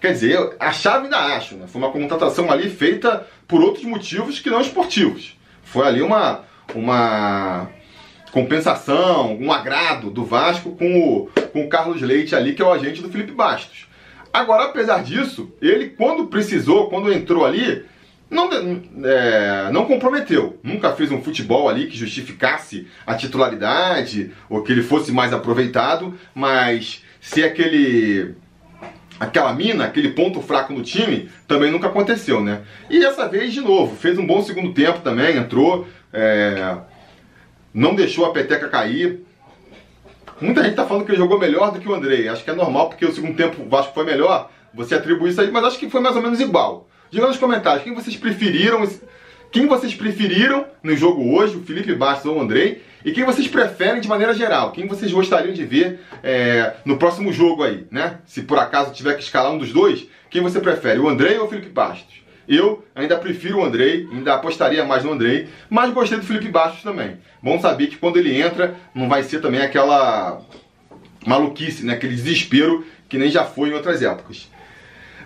Quer 0.03 0.11
dizer, 0.11 0.37
a 0.59 0.73
chave 0.73 1.05
ainda 1.05 1.17
acho, 1.17 1.55
né? 1.55 1.65
Foi 1.65 1.81
uma 1.81 1.89
contratação 1.89 2.51
ali 2.51 2.69
feita 2.69 3.25
por 3.47 3.61
outros 3.61 3.85
motivos 3.85 4.37
que 4.37 4.49
não 4.49 4.59
esportivos. 4.59 5.39
Foi 5.63 5.87
ali 5.87 6.01
uma, 6.01 6.41
uma 6.75 7.69
compensação, 8.29 9.33
um 9.39 9.49
agrado 9.49 10.11
do 10.11 10.25
Vasco 10.25 10.71
com 10.71 10.99
o, 10.99 11.29
com 11.53 11.63
o 11.63 11.69
Carlos 11.69 12.01
Leite 12.01 12.35
ali, 12.35 12.53
que 12.53 12.61
é 12.61 12.65
o 12.65 12.73
agente 12.73 13.01
do 13.01 13.09
Felipe 13.09 13.31
Bastos. 13.31 13.87
Agora, 14.33 14.65
apesar 14.65 15.01
disso, 15.01 15.53
ele 15.61 15.91
quando 15.91 16.27
precisou, 16.27 16.89
quando 16.89 17.09
entrou 17.09 17.45
ali, 17.45 17.85
não, 18.29 18.49
é, 19.05 19.71
não 19.71 19.85
comprometeu. 19.85 20.59
Nunca 20.61 20.91
fez 20.91 21.13
um 21.13 21.21
futebol 21.21 21.69
ali 21.69 21.87
que 21.87 21.95
justificasse 21.95 22.87
a 23.07 23.15
titularidade 23.15 24.33
ou 24.49 24.63
que 24.63 24.73
ele 24.73 24.83
fosse 24.83 25.13
mais 25.13 25.31
aproveitado, 25.31 26.13
mas 26.35 27.05
se 27.21 27.41
aquele 27.41 28.35
aquela 29.23 29.53
mina, 29.53 29.85
aquele 29.85 30.09
ponto 30.09 30.41
fraco 30.41 30.73
no 30.73 30.81
time, 30.81 31.29
também 31.47 31.71
nunca 31.71 31.87
aconteceu, 31.87 32.41
né? 32.41 32.61
E 32.89 33.03
essa 33.03 33.27
vez, 33.27 33.53
de 33.53 33.61
novo, 33.61 33.95
fez 33.95 34.17
um 34.17 34.25
bom 34.25 34.41
segundo 34.41 34.73
tempo 34.73 34.99
também, 34.99 35.37
entrou, 35.37 35.87
é... 36.11 36.77
não 37.73 37.95
deixou 37.95 38.25
a 38.25 38.31
peteca 38.31 38.69
cair. 38.69 39.21
Muita 40.41 40.63
gente 40.63 40.75
tá 40.75 40.85
falando 40.85 41.05
que 41.05 41.11
ele 41.11 41.17
jogou 41.17 41.39
melhor 41.39 41.71
do 41.71 41.79
que 41.79 41.87
o 41.87 41.93
Andrei. 41.93 42.27
Acho 42.27 42.43
que 42.43 42.49
é 42.49 42.55
normal, 42.55 42.89
porque 42.89 43.05
o 43.05 43.13
segundo 43.13 43.35
tempo 43.35 43.61
o 43.61 43.69
Vasco 43.69 43.93
foi 43.93 44.03
melhor. 44.03 44.49
Você 44.73 44.95
atribui 44.95 45.29
isso 45.29 45.39
aí, 45.39 45.51
mas 45.51 45.63
acho 45.63 45.79
que 45.79 45.89
foi 45.89 46.01
mais 46.01 46.15
ou 46.15 46.21
menos 46.21 46.39
igual. 46.39 46.89
Diga 47.11 47.27
nos 47.27 47.37
comentários 47.37 47.83
quem 47.83 47.93
vocês 47.93 48.17
preferiram, 48.17 48.83
quem 49.53 49.67
vocês 49.67 49.93
preferiram 49.93 50.65
no 50.81 50.97
jogo 50.97 51.31
hoje, 51.31 51.55
o 51.55 51.63
Felipe 51.63 51.93
Bastos 51.93 52.25
ou 52.25 52.37
o 52.37 52.41
Andrei. 52.41 52.81
E 53.05 53.11
quem 53.11 53.23
vocês 53.23 53.47
preferem 53.47 54.01
de 54.01 54.07
maneira 54.07 54.33
geral? 54.33 54.71
Quem 54.71 54.87
vocês 54.87 55.11
gostariam 55.11 55.53
de 55.53 55.63
ver 55.63 55.99
é, 56.23 56.73
no 56.83 56.97
próximo 56.97 57.31
jogo 57.31 57.63
aí, 57.63 57.85
né? 57.91 58.17
Se 58.25 58.41
por 58.41 58.57
acaso 58.57 58.91
tiver 58.91 59.13
que 59.13 59.21
escalar 59.21 59.51
um 59.51 59.59
dos 59.59 59.71
dois, 59.71 60.07
quem 60.29 60.41
você 60.41 60.59
prefere, 60.59 60.99
o 60.99 61.07
Andrei 61.07 61.37
ou 61.37 61.45
o 61.45 61.47
Felipe 61.47 61.69
Bastos? 61.69 62.23
Eu 62.47 62.83
ainda 62.95 63.15
prefiro 63.15 63.59
o 63.59 63.63
Andrei, 63.63 64.07
ainda 64.11 64.33
apostaria 64.33 64.83
mais 64.83 65.03
no 65.03 65.11
Andrei, 65.11 65.47
mas 65.69 65.93
gostei 65.93 66.17
do 66.17 66.25
Felipe 66.25 66.49
Bastos 66.49 66.81
também. 66.81 67.17
Bom 67.41 67.59
saber 67.59 67.87
que 67.87 67.97
quando 67.97 68.17
ele 68.17 68.35
entra, 68.41 68.75
não 68.95 69.07
vai 69.07 69.21
ser 69.21 69.39
também 69.39 69.61
aquela 69.61 70.41
maluquice, 71.27 71.85
né? 71.85 71.93
aquele 71.93 72.15
desespero 72.15 72.83
que 73.07 73.19
nem 73.19 73.29
já 73.29 73.43
foi 73.43 73.69
em 73.69 73.73
outras 73.73 74.01
épocas. 74.01 74.49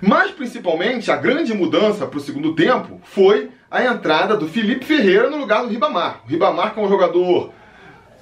Mas 0.01 0.31
principalmente 0.31 1.11
a 1.11 1.15
grande 1.15 1.53
mudança 1.53 2.05
para 2.05 2.17
o 2.17 2.21
segundo 2.21 2.55
tempo 2.55 3.01
foi 3.03 3.49
a 3.69 3.83
entrada 3.83 4.35
do 4.35 4.47
Felipe 4.47 4.85
Ferreira 4.85 5.29
no 5.29 5.37
lugar 5.37 5.63
do 5.63 5.69
Ribamar. 5.69 6.21
O 6.25 6.29
Ribamar 6.29 6.73
que 6.73 6.79
é 6.79 6.83
um 6.83 6.89
jogador 6.89 7.51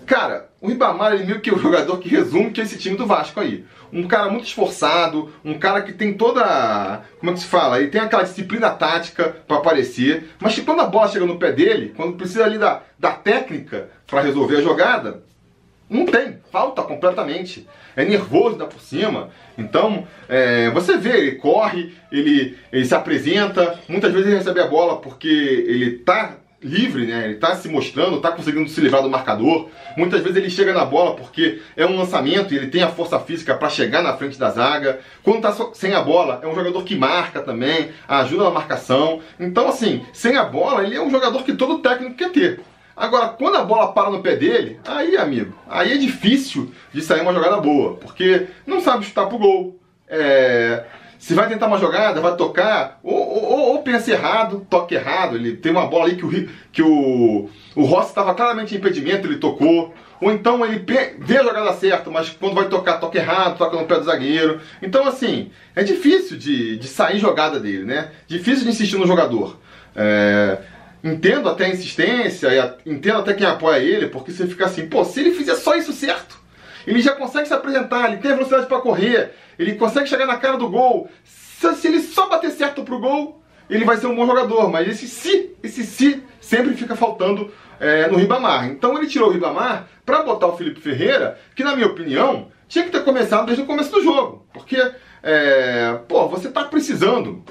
Cara, 0.05 0.49
o 0.61 0.67
Ribamar 0.67 1.13
ele 1.13 1.25
meio 1.25 1.41
que 1.41 1.49
é 1.49 1.53
o 1.53 1.57
jogador 1.57 1.97
que 1.97 2.07
resume 2.07 2.51
que 2.51 2.61
é 2.61 2.63
esse 2.63 2.77
time 2.77 2.95
do 2.95 3.07
Vasco 3.07 3.39
aí. 3.39 3.65
Um 3.91 4.07
cara 4.07 4.29
muito 4.29 4.45
esforçado, 4.45 5.31
um 5.43 5.57
cara 5.57 5.81
que 5.81 5.93
tem 5.93 6.13
toda. 6.13 7.01
Como 7.19 7.31
é 7.31 7.33
que 7.33 7.39
se 7.39 7.47
fala? 7.47 7.79
Ele 7.79 7.89
tem 7.89 8.01
aquela 8.01 8.23
disciplina 8.23 8.69
tática 8.69 9.35
para 9.47 9.57
aparecer, 9.57 10.29
mas 10.39 10.53
que 10.53 10.61
quando 10.61 10.81
a 10.81 10.85
bola 10.85 11.07
chega 11.07 11.25
no 11.25 11.39
pé 11.39 11.51
dele, 11.51 11.93
quando 11.95 12.17
precisa 12.17 12.45
ali 12.45 12.57
da, 12.57 12.83
da 12.99 13.11
técnica 13.11 13.89
para 14.05 14.21
resolver 14.21 14.57
a 14.57 14.61
jogada, 14.61 15.23
não 15.89 16.05
tem, 16.05 16.37
falta 16.51 16.81
completamente. 16.81 17.67
É 17.95 18.03
nervoso 18.03 18.53
ainda 18.53 18.65
por 18.65 18.81
cima. 18.81 19.29
Então, 19.57 20.05
é, 20.27 20.69
você 20.71 20.97
vê, 20.97 21.17
ele 21.17 21.31
corre, 21.33 21.93
ele, 22.11 22.57
ele 22.71 22.85
se 22.85 22.95
apresenta, 22.95 23.79
muitas 23.87 24.11
vezes 24.11 24.27
ele 24.27 24.37
recebe 24.37 24.59
a 24.59 24.67
bola 24.67 24.97
porque 24.97 25.27
ele 25.27 25.99
tá 25.99 26.37
livre, 26.61 27.05
né? 27.05 27.25
Ele 27.25 27.35
tá 27.35 27.55
se 27.55 27.69
mostrando, 27.69 28.19
tá 28.19 28.31
conseguindo 28.31 28.67
se 28.67 28.81
livrar 28.81 29.03
do 29.03 29.09
marcador. 29.09 29.69
Muitas 29.95 30.21
vezes 30.21 30.35
ele 30.35 30.49
chega 30.49 30.73
na 30.73 30.83
bola 30.83 31.15
porque 31.15 31.61
é 31.77 31.85
um 31.85 31.95
lançamento 31.95 32.53
e 32.53 32.57
ele 32.57 32.67
tem 32.67 32.81
a 32.81 32.89
força 32.89 33.19
física 33.19 33.53
para 33.53 33.69
chegar 33.69 34.01
na 34.01 34.17
frente 34.17 34.39
da 34.39 34.49
zaga. 34.49 34.99
Quando 35.21 35.41
tá 35.41 35.55
sem 35.73 35.93
a 35.93 36.01
bola, 36.01 36.39
é 36.41 36.47
um 36.47 36.55
jogador 36.55 36.83
que 36.83 36.95
marca 36.95 37.41
também, 37.41 37.91
ajuda 38.07 38.45
na 38.45 38.49
marcação. 38.49 39.21
Então, 39.39 39.67
assim, 39.67 40.03
sem 40.11 40.35
a 40.35 40.43
bola, 40.43 40.83
ele 40.83 40.95
é 40.95 41.01
um 41.01 41.11
jogador 41.11 41.43
que 41.43 41.53
todo 41.53 41.79
técnico 41.79 42.15
quer 42.15 42.31
ter. 42.31 42.59
Agora, 42.95 43.29
quando 43.29 43.57
a 43.57 43.63
bola 43.63 43.91
para 43.91 44.09
no 44.09 44.21
pé 44.21 44.35
dele, 44.35 44.79
aí, 44.87 45.17
amigo, 45.17 45.53
aí 45.67 45.93
é 45.93 45.97
difícil 45.97 46.71
de 46.93 47.01
sair 47.01 47.21
uma 47.21 47.33
jogada 47.33 47.57
boa, 47.57 47.95
porque 47.95 48.47
não 48.65 48.79
sabe 48.79 49.05
chutar 49.05 49.27
pro 49.27 49.37
gol. 49.37 49.79
É, 50.07 50.85
se 51.19 51.33
vai 51.33 51.49
tentar 51.49 51.67
uma 51.67 51.77
jogada, 51.77 52.21
vai 52.21 52.35
tocar, 52.35 52.99
ou, 53.03 53.15
ou, 53.15 53.59
ou 53.73 53.83
pensa 53.83 54.11
errado, 54.11 54.65
toque 54.69 54.95
errado. 54.95 55.35
Ele 55.35 55.57
tem 55.57 55.71
uma 55.71 55.87
bola 55.87 56.05
ali 56.05 56.15
que 56.15 56.25
o, 56.25 56.49
que 56.71 56.81
o, 56.81 57.49
o 57.75 57.83
Rossi 57.83 58.09
estava 58.09 58.33
claramente 58.33 58.75
em 58.75 58.77
impedimento, 58.77 59.27
ele 59.27 59.37
tocou. 59.37 59.93
Ou 60.21 60.31
então 60.31 60.65
ele 60.65 60.85
vê 61.19 61.37
a 61.37 61.43
jogada 61.43 61.73
certa, 61.73 62.09
mas 62.09 62.29
quando 62.29 62.55
vai 62.55 62.69
tocar, 62.69 62.99
toca 62.99 63.17
errado, 63.17 63.57
toca 63.57 63.75
no 63.75 63.85
pé 63.85 63.97
do 63.97 64.05
zagueiro. 64.05 64.61
Então, 64.81 65.05
assim, 65.05 65.51
é 65.75 65.83
difícil 65.83 66.37
de, 66.37 66.77
de 66.77 66.87
sair 66.87 67.19
jogada 67.19 67.59
dele, 67.59 67.83
né? 67.83 68.11
Difícil 68.27 68.63
de 68.63 68.69
insistir 68.69 68.97
no 68.97 69.07
jogador. 69.07 69.59
É, 69.95 70.59
entendo 71.05 71.47
até 71.47 71.65
a 71.65 71.69
insistência, 71.69 72.77
entendo 72.83 73.19
até 73.19 73.35
quem 73.35 73.45
apoia 73.45 73.77
ele, 73.77 74.07
porque 74.07 74.31
você 74.31 74.47
fica 74.47 74.65
assim, 74.65 74.87
pô, 74.87 75.05
se 75.05 75.19
ele 75.19 75.31
fizer 75.31 75.53
só 75.53 75.75
isso 75.75 75.93
certo, 75.93 76.39
ele 76.87 76.99
já 76.99 77.13
consegue 77.13 77.47
se 77.47 77.53
apresentar, 77.53 78.07
ele 78.07 78.17
tem 78.17 78.31
a 78.31 78.33
velocidade 78.33 78.65
para 78.65 78.81
correr, 78.81 79.31
ele 79.57 79.75
consegue 79.75 80.09
chegar 80.09 80.25
na 80.25 80.37
cara 80.37 80.57
do 80.57 80.67
gol. 80.67 81.07
Se, 81.23 81.73
se, 81.75 81.87
ele 81.87 82.01
só 82.01 82.27
bater 82.27 82.49
certo 82.51 82.83
pro 82.83 82.99
gol, 82.99 83.43
ele 83.69 83.85
vai 83.85 83.97
ser 83.97 84.07
um 84.07 84.15
bom 84.15 84.25
jogador. 84.25 84.69
Mas 84.69 84.87
esse 84.87 85.07
se, 85.07 85.55
esse 85.63 85.83
se 85.83 86.23
sempre 86.41 86.73
fica 86.73 86.95
faltando 86.95 87.51
é, 87.79 88.07
no 88.07 88.17
Ribamar. 88.17 88.67
Então 88.67 88.97
ele 88.97 89.07
tirou 89.07 89.29
o 89.29 89.31
Ribamar 89.31 89.87
para 90.05 90.23
botar 90.23 90.47
o 90.47 90.57
Felipe 90.57 90.81
Ferreira, 90.81 91.39
que 91.55 91.63
na 91.63 91.75
minha 91.75 91.87
opinião 91.87 92.49
tinha 92.67 92.83
que 92.83 92.91
ter 92.91 93.03
começado 93.03 93.45
desde 93.45 93.63
o 93.63 93.67
começo 93.67 93.91
do 93.91 94.03
jogo. 94.03 94.45
Porque, 94.53 94.77
é, 95.23 95.99
pô, 96.07 96.27
você 96.27 96.49
tá 96.49 96.63
precisando 96.65 97.43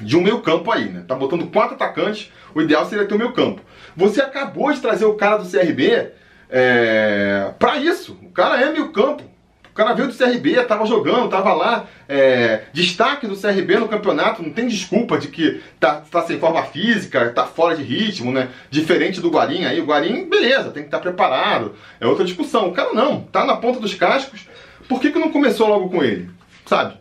de 0.00 0.16
um 0.16 0.22
meio 0.22 0.40
campo 0.40 0.70
aí, 0.70 0.88
né? 0.88 1.04
Tá 1.06 1.14
botando 1.14 1.50
quatro 1.50 1.74
atacantes, 1.74 2.30
o 2.54 2.60
ideal 2.60 2.86
seria 2.86 3.06
ter 3.06 3.14
um 3.14 3.18
meio 3.18 3.32
campo. 3.32 3.60
Você 3.96 4.20
acabou 4.20 4.72
de 4.72 4.80
trazer 4.80 5.04
o 5.04 5.14
cara 5.14 5.38
do 5.38 5.48
CRB 5.48 6.12
é, 6.50 7.52
para 7.58 7.76
isso. 7.76 8.18
O 8.22 8.30
cara 8.30 8.60
é 8.60 8.72
meio 8.72 8.90
campo. 8.90 9.24
O 9.70 9.74
cara 9.78 9.94
veio 9.94 10.08
do 10.08 10.14
CRB, 10.14 10.64
tava 10.64 10.86
jogando, 10.86 11.28
tava 11.28 11.52
lá. 11.52 11.86
É, 12.08 12.62
destaque 12.72 13.28
do 13.28 13.36
CRB 13.36 13.78
no 13.78 13.88
campeonato, 13.88 14.42
não 14.42 14.50
tem 14.50 14.66
desculpa 14.66 15.18
de 15.18 15.28
que 15.28 15.62
tá, 15.78 16.02
tá 16.10 16.22
sem 16.22 16.38
forma 16.38 16.64
física, 16.64 17.30
tá 17.30 17.44
fora 17.44 17.76
de 17.76 17.84
ritmo, 17.84 18.32
né? 18.32 18.48
Diferente 18.70 19.20
do 19.20 19.30
Guarim 19.30 19.64
aí. 19.64 19.80
O 19.80 19.84
Guarim, 19.84 20.28
beleza, 20.28 20.70
tem 20.70 20.82
que 20.82 20.88
estar 20.88 20.98
tá 20.98 21.02
preparado. 21.02 21.76
É 22.00 22.06
outra 22.06 22.24
discussão. 22.24 22.68
O 22.68 22.72
cara 22.72 22.92
não, 22.92 23.20
tá 23.20 23.44
na 23.44 23.56
ponta 23.56 23.78
dos 23.78 23.94
cascos. 23.94 24.48
Por 24.88 25.00
que, 25.00 25.12
que 25.12 25.18
não 25.18 25.30
começou 25.30 25.68
logo 25.68 25.90
com 25.90 26.02
ele? 26.02 26.28
Sabe? 26.66 26.94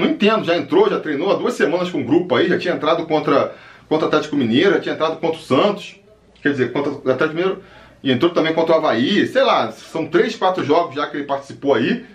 Não 0.00 0.08
entendo, 0.08 0.44
já 0.44 0.56
entrou, 0.56 0.88
já 0.88 0.98
treinou 0.98 1.30
há 1.30 1.34
duas 1.34 1.52
semanas 1.52 1.90
com 1.90 2.00
o 2.00 2.04
grupo 2.04 2.34
aí, 2.34 2.48
já 2.48 2.58
tinha 2.58 2.72
entrado 2.72 3.04
contra, 3.04 3.54
contra 3.86 4.06
o 4.06 4.08
Atlético 4.08 4.34
Mineiro, 4.34 4.72
já 4.72 4.80
tinha 4.80 4.94
entrado 4.94 5.16
contra 5.16 5.38
o 5.38 5.42
Santos. 5.42 5.96
Quer 6.40 6.52
dizer, 6.52 6.72
contra 6.72 6.90
o 6.90 7.10
Atlético 7.10 7.34
Mineiro 7.34 7.62
e 8.02 8.10
entrou 8.10 8.32
também 8.32 8.54
contra 8.54 8.76
o 8.76 8.78
Havaí, 8.78 9.26
sei 9.26 9.42
lá, 9.42 9.70
são 9.72 10.06
três, 10.06 10.34
quatro 10.34 10.64
jogos 10.64 10.94
já 10.94 11.06
que 11.06 11.18
ele 11.18 11.24
participou 11.24 11.74
aí. 11.74 12.06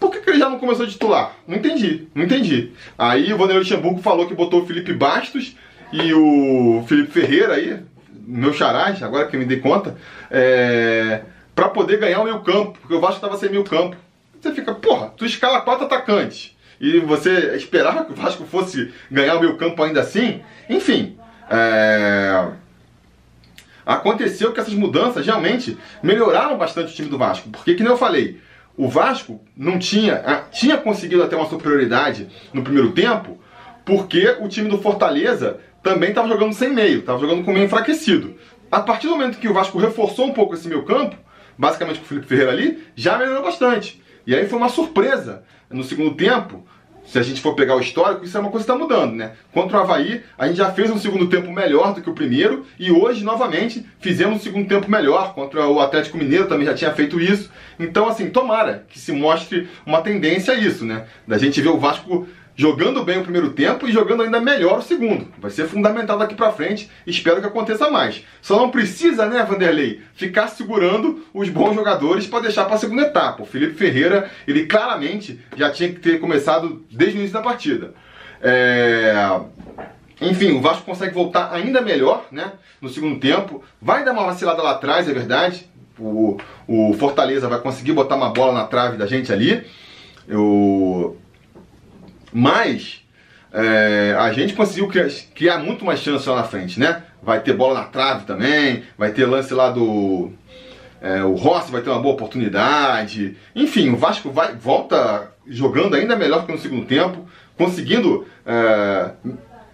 Por 0.00 0.10
que, 0.10 0.18
que 0.18 0.30
ele 0.30 0.40
já 0.40 0.50
não 0.50 0.58
começou 0.58 0.84
a 0.84 0.88
titular? 0.88 1.36
Não 1.46 1.56
entendi, 1.56 2.08
não 2.12 2.24
entendi. 2.24 2.72
Aí 2.98 3.32
o 3.32 3.36
Vanderlei 3.36 3.58
Luxemburgo 3.58 4.02
falou 4.02 4.26
que 4.26 4.34
botou 4.34 4.62
o 4.62 4.66
Felipe 4.66 4.92
Bastos 4.92 5.54
e 5.92 6.12
o 6.12 6.84
Felipe 6.88 7.12
Ferreira 7.12 7.54
aí, 7.54 7.78
meu 8.26 8.52
charás, 8.52 9.00
agora 9.04 9.28
que 9.28 9.36
me 9.36 9.44
dei 9.44 9.60
conta, 9.60 9.96
é, 10.32 11.20
para 11.54 11.68
poder 11.68 11.98
ganhar 11.98 12.22
o 12.22 12.24
meio 12.24 12.40
campo, 12.40 12.76
porque 12.80 12.94
o 12.94 13.00
Vasco 13.00 13.16
estava 13.16 13.36
sem 13.36 13.50
meio 13.50 13.62
campo. 13.62 13.96
Você 14.40 14.52
fica, 14.52 14.74
porra, 14.74 15.12
tu 15.16 15.24
escala 15.24 15.60
quatro 15.60 15.84
atacantes 15.84 16.58
e 16.80 16.98
você 17.00 17.54
esperava 17.56 18.04
que 18.04 18.12
o 18.12 18.16
Vasco 18.16 18.44
fosse 18.44 18.92
ganhar 19.10 19.36
o 19.36 19.40
meio 19.40 19.56
campo 19.56 19.82
ainda 19.82 20.00
assim? 20.00 20.40
Enfim, 20.68 21.18
é 21.50 22.48
aconteceu 23.84 24.52
que 24.52 24.60
essas 24.60 24.74
mudanças 24.74 25.26
realmente 25.26 25.76
melhoraram 26.02 26.56
bastante 26.56 26.92
o 26.92 26.94
time 26.94 27.08
do 27.08 27.18
Vasco. 27.18 27.48
Porque, 27.50 27.74
que 27.74 27.82
nem 27.82 27.90
eu 27.90 27.98
falei, 27.98 28.40
o 28.76 28.88
Vasco 28.88 29.40
não 29.56 29.78
tinha, 29.78 30.44
tinha 30.52 30.76
conseguido 30.76 31.22
até 31.22 31.36
uma 31.36 31.48
superioridade 31.48 32.28
no 32.52 32.62
primeiro 32.62 32.92
tempo, 32.92 33.38
porque 33.84 34.36
o 34.40 34.48
time 34.48 34.68
do 34.68 34.78
Fortaleza 34.78 35.58
também 35.82 36.10
estava 36.10 36.28
jogando 36.28 36.52
sem 36.52 36.72
meio, 36.72 37.00
estava 37.00 37.18
jogando 37.18 37.44
com 37.44 37.52
meio 37.52 37.66
enfraquecido. 37.66 38.36
A 38.70 38.80
partir 38.80 39.08
do 39.08 39.14
momento 39.14 39.38
que 39.38 39.48
o 39.48 39.54
Vasco 39.54 39.78
reforçou 39.78 40.26
um 40.26 40.32
pouco 40.32 40.54
esse 40.54 40.68
meio 40.68 40.84
campo, 40.84 41.16
basicamente 41.58 41.98
com 41.98 42.04
o 42.04 42.08
Felipe 42.08 42.26
Ferreira 42.26 42.52
ali, 42.52 42.84
já 42.94 43.18
melhorou 43.18 43.42
bastante. 43.42 44.00
E 44.26 44.34
aí 44.34 44.46
foi 44.46 44.58
uma 44.58 44.68
surpresa 44.68 45.42
no 45.70 45.84
segundo 45.84 46.14
tempo 46.14 46.64
se 47.10 47.18
a 47.18 47.22
gente 47.22 47.40
for 47.40 47.54
pegar 47.54 47.74
o 47.74 47.80
histórico, 47.80 48.24
isso 48.24 48.36
é 48.36 48.40
uma 48.40 48.50
coisa 48.50 48.64
que 48.64 48.72
está 48.72 48.80
mudando, 48.80 49.16
né? 49.16 49.32
Contra 49.52 49.78
o 49.78 49.80
Havaí, 49.80 50.22
a 50.38 50.46
gente 50.46 50.58
já 50.58 50.70
fez 50.70 50.90
um 50.90 50.98
segundo 50.98 51.28
tempo 51.28 51.50
melhor 51.50 51.92
do 51.92 52.00
que 52.00 52.08
o 52.08 52.14
primeiro 52.14 52.64
e 52.78 52.92
hoje, 52.92 53.24
novamente, 53.24 53.84
fizemos 53.98 54.36
um 54.36 54.40
segundo 54.40 54.68
tempo 54.68 54.88
melhor. 54.88 55.34
Contra 55.34 55.66
o 55.66 55.80
Atlético 55.80 56.16
Mineiro 56.16 56.46
também 56.46 56.66
já 56.66 56.74
tinha 56.74 56.92
feito 56.92 57.20
isso. 57.20 57.50
Então, 57.80 58.08
assim, 58.08 58.30
tomara 58.30 58.84
que 58.88 58.98
se 58.98 59.10
mostre 59.10 59.68
uma 59.84 60.02
tendência 60.02 60.54
a 60.54 60.56
isso, 60.56 60.84
né? 60.84 61.06
Da 61.26 61.36
gente 61.36 61.60
ver 61.60 61.70
o 61.70 61.78
Vasco 61.78 62.28
jogando 62.54 63.02
bem 63.02 63.18
o 63.18 63.22
primeiro 63.22 63.50
tempo 63.50 63.88
e 63.88 63.92
jogando 63.92 64.22
ainda 64.22 64.40
melhor 64.40 64.78
o 64.78 64.82
segundo. 64.82 65.28
Vai 65.38 65.50
ser 65.50 65.66
fundamental 65.66 66.18
daqui 66.18 66.34
para 66.34 66.52
frente, 66.52 66.90
espero 67.06 67.40
que 67.40 67.46
aconteça 67.46 67.90
mais. 67.90 68.24
Só 68.42 68.56
não 68.58 68.70
precisa, 68.70 69.26
né, 69.26 69.42
Vanderlei, 69.42 70.02
ficar 70.14 70.48
segurando 70.48 71.24
os 71.32 71.48
bons 71.48 71.74
jogadores 71.74 72.26
para 72.26 72.40
deixar 72.40 72.64
para 72.64 72.74
a 72.74 72.78
segunda 72.78 73.02
etapa. 73.02 73.42
O 73.42 73.46
Felipe 73.46 73.74
Ferreira, 73.74 74.30
ele 74.46 74.66
claramente 74.66 75.40
já 75.56 75.70
tinha 75.70 75.88
que 75.88 76.00
ter 76.00 76.20
começado 76.20 76.84
desde 76.90 77.16
o 77.16 77.20
início 77.20 77.34
da 77.34 77.42
partida. 77.42 77.94
É... 78.42 79.40
Enfim, 80.20 80.52
o 80.52 80.60
Vasco 80.60 80.84
consegue 80.84 81.14
voltar 81.14 81.50
ainda 81.52 81.80
melhor, 81.80 82.26
né, 82.30 82.52
no 82.80 82.90
segundo 82.90 83.18
tempo. 83.18 83.62
Vai 83.80 84.04
dar 84.04 84.12
uma 84.12 84.24
vacilada 84.24 84.62
lá 84.62 84.72
atrás, 84.72 85.08
é 85.08 85.12
verdade. 85.12 85.66
O, 85.98 86.38
o 86.66 86.94
Fortaleza 86.98 87.48
vai 87.48 87.58
conseguir 87.60 87.92
botar 87.92 88.16
uma 88.16 88.30
bola 88.30 88.52
na 88.52 88.64
trave 88.64 88.96
da 88.96 89.06
gente 89.06 89.32
ali. 89.32 89.64
Eu 90.28 91.16
mas 92.32 93.02
é, 93.52 94.14
a 94.18 94.32
gente 94.32 94.54
conseguiu 94.54 94.88
criar, 94.88 95.08
criar, 95.34 95.58
muito 95.58 95.84
mais 95.84 96.00
chance 96.00 96.28
lá 96.28 96.36
na 96.36 96.44
frente, 96.44 96.78
né? 96.78 97.02
Vai 97.22 97.40
ter 97.40 97.52
bola 97.52 97.80
na 97.80 97.86
trave 97.86 98.24
também, 98.24 98.84
vai 98.96 99.10
ter 99.12 99.26
lance 99.26 99.52
lá 99.52 99.70
do. 99.70 100.30
É, 101.00 101.22
o 101.24 101.34
Rossi 101.34 101.72
vai 101.72 101.82
ter 101.82 101.90
uma 101.90 102.00
boa 102.00 102.14
oportunidade. 102.14 103.36
Enfim, 103.54 103.90
o 103.90 103.96
Vasco 103.96 104.30
vai, 104.30 104.54
volta 104.54 105.32
jogando 105.46 105.96
ainda 105.96 106.14
melhor 106.14 106.46
que 106.46 106.52
no 106.52 106.58
segundo 106.58 106.86
tempo, 106.86 107.26
conseguindo. 107.56 108.26
É, 108.46 109.10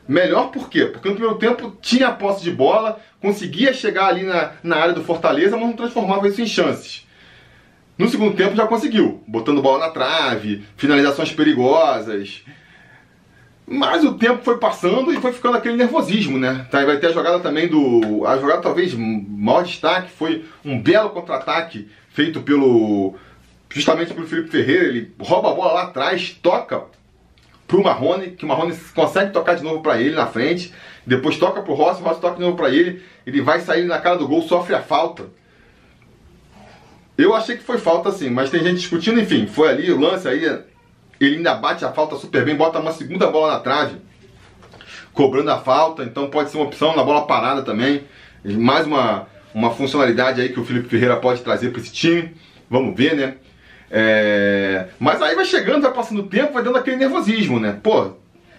melhor 0.08 0.50
por 0.50 0.70
quê? 0.70 0.86
Porque 0.86 1.08
no 1.08 1.16
primeiro 1.16 1.38
tempo 1.38 1.76
tinha 1.82 2.08
a 2.08 2.12
posse 2.12 2.42
de 2.42 2.50
bola, 2.50 3.00
conseguia 3.20 3.74
chegar 3.74 4.06
ali 4.06 4.22
na, 4.22 4.52
na 4.62 4.76
área 4.76 4.94
do 4.94 5.02
Fortaleza, 5.02 5.56
mas 5.56 5.66
não 5.66 5.76
transformava 5.76 6.28
isso 6.28 6.40
em 6.40 6.46
chances. 6.46 7.05
No 7.98 8.08
segundo 8.08 8.36
tempo 8.36 8.54
já 8.54 8.66
conseguiu, 8.66 9.22
botando 9.26 9.62
bola 9.62 9.86
na 9.86 9.90
trave, 9.90 10.64
finalizações 10.76 11.32
perigosas. 11.32 12.44
Mas 13.66 14.04
o 14.04 14.14
tempo 14.14 14.44
foi 14.44 14.58
passando 14.58 15.12
e 15.12 15.20
foi 15.20 15.32
ficando 15.32 15.56
aquele 15.56 15.76
nervosismo, 15.76 16.38
né? 16.38 16.66
Tá, 16.70 16.84
vai 16.84 16.98
ter 16.98 17.08
a 17.08 17.12
jogada 17.12 17.40
também 17.40 17.66
do. 17.66 18.24
A 18.26 18.36
jogada 18.38 18.62
talvez 18.62 18.94
maior 18.94 19.64
destaque 19.64 20.10
foi 20.10 20.44
um 20.64 20.80
belo 20.80 21.10
contra-ataque 21.10 21.88
feito 22.10 22.42
pelo. 22.42 23.14
Justamente 23.70 24.14
pelo 24.14 24.26
Felipe 24.26 24.50
Ferreira. 24.50 24.84
Ele 24.84 25.12
rouba 25.18 25.50
a 25.50 25.54
bola 25.54 25.72
lá 25.72 25.82
atrás, 25.84 26.30
toca 26.40 26.84
pro 27.66 27.82
Marrone, 27.82 28.30
que 28.30 28.44
o 28.44 28.48
Marrone 28.48 28.76
consegue 28.94 29.32
tocar 29.32 29.54
de 29.54 29.64
novo 29.64 29.82
para 29.82 30.00
ele 30.00 30.14
na 30.14 30.26
frente. 30.26 30.72
Depois 31.04 31.36
toca 31.36 31.62
pro 31.62 31.74
Rossi, 31.74 32.00
o 32.00 32.04
Rossi 32.04 32.20
toca 32.20 32.36
de 32.36 32.42
novo 32.42 32.56
para 32.56 32.70
ele. 32.70 33.02
Ele 33.26 33.40
vai 33.40 33.60
sair 33.60 33.84
na 33.84 33.98
cara 33.98 34.16
do 34.16 34.28
gol, 34.28 34.42
sofre 34.42 34.76
a 34.76 34.82
falta. 34.82 35.24
Eu 37.16 37.34
achei 37.34 37.56
que 37.56 37.64
foi 37.64 37.78
falta 37.78 38.12
sim, 38.12 38.28
mas 38.30 38.50
tem 38.50 38.62
gente 38.62 38.76
discutindo, 38.76 39.20
enfim, 39.20 39.46
foi 39.46 39.70
ali 39.70 39.90
o 39.90 39.98
lance 39.98 40.28
aí, 40.28 40.44
ele 41.18 41.36
ainda 41.36 41.54
bate 41.54 41.84
a 41.84 41.92
falta 41.92 42.16
super 42.16 42.44
bem, 42.44 42.54
bota 42.54 42.78
uma 42.78 42.92
segunda 42.92 43.26
bola 43.30 43.54
na 43.54 43.60
trave, 43.60 43.96
cobrando 45.14 45.50
a 45.50 45.58
falta, 45.58 46.04
então 46.04 46.28
pode 46.28 46.50
ser 46.50 46.58
uma 46.58 46.66
opção 46.66 46.94
na 46.94 47.02
bola 47.02 47.26
parada 47.26 47.62
também. 47.62 48.04
Mais 48.44 48.86
uma, 48.86 49.26
uma 49.54 49.70
funcionalidade 49.70 50.40
aí 50.40 50.50
que 50.50 50.60
o 50.60 50.64
Felipe 50.64 50.88
Ferreira 50.88 51.16
pode 51.16 51.40
trazer 51.40 51.70
para 51.70 51.80
esse 51.80 51.90
time. 51.90 52.34
Vamos 52.68 52.94
ver, 52.94 53.16
né? 53.16 53.34
É... 53.90 54.88
Mas 54.98 55.22
aí 55.22 55.34
vai 55.34 55.44
chegando, 55.44 55.82
vai 55.82 55.92
passando 55.92 56.20
o 56.20 56.28
tempo, 56.28 56.52
vai 56.52 56.62
dando 56.62 56.76
aquele 56.76 56.96
nervosismo, 56.96 57.58
né? 57.58 57.78
Pô, 57.82 58.12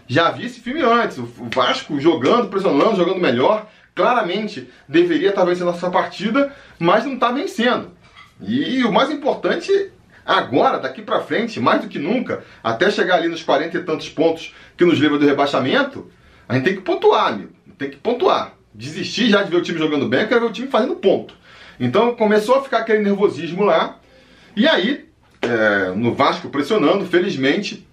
já 0.08 0.32
vi 0.32 0.46
esse 0.48 0.60
filme 0.60 0.82
antes. 0.82 1.18
O 1.20 1.28
Vasco 1.54 2.00
jogando, 2.00 2.48
pressionando, 2.48 2.96
jogando 2.96 3.20
melhor. 3.20 3.68
Claramente 3.94 4.70
deveria 4.88 5.30
estar 5.30 5.44
vencendo 5.44 5.70
essa 5.70 5.90
partida, 5.90 6.54
mas 6.80 7.06
não 7.06 7.14
está 7.14 7.32
vencendo. 7.32 7.92
E 8.42 8.84
o 8.84 8.92
mais 8.92 9.10
importante 9.10 9.92
agora, 10.26 10.78
daqui 10.78 11.02
para 11.02 11.22
frente, 11.22 11.60
mais 11.60 11.82
do 11.82 11.88
que 11.88 11.98
nunca, 11.98 12.44
até 12.64 12.92
chegar 12.92 13.16
ali 13.16 13.28
nos 13.28 13.44
40 13.44 13.78
e 13.78 13.84
tantos 13.84 14.10
pontos 14.10 14.54
que 14.76 14.84
nos 14.84 15.00
livra 15.00 15.18
do 15.18 15.26
rebaixamento, 15.26 16.12
a 16.48 16.56
gente 16.56 16.66
tem 16.66 16.76
que 16.76 16.82
pontuar, 16.82 17.28
amigo. 17.34 17.52
Tem 17.78 17.90
que 17.90 17.98
pontuar. 17.98 18.54
desisti 18.74 19.30
já 19.30 19.44
de 19.44 19.50
ver 19.50 19.58
o 19.58 19.62
time 19.62 19.80
jogando 19.80 20.08
bem, 20.08 20.22
eu 20.22 20.28
quero 20.28 20.42
ver 20.42 20.48
o 20.48 20.52
time 20.52 20.68
fazendo 20.68 20.96
ponto. 20.96 21.34
Então 21.80 22.16
começou 22.16 22.56
a 22.56 22.64
ficar 22.64 22.80
aquele 22.80 23.00
nervosismo 23.00 23.64
lá. 23.64 24.00
E 24.56 24.68
aí, 24.68 25.08
é, 25.42 25.92
no 25.96 26.14
Vasco 26.14 26.50
pressionando, 26.50 27.06
felizmente, 27.06 27.88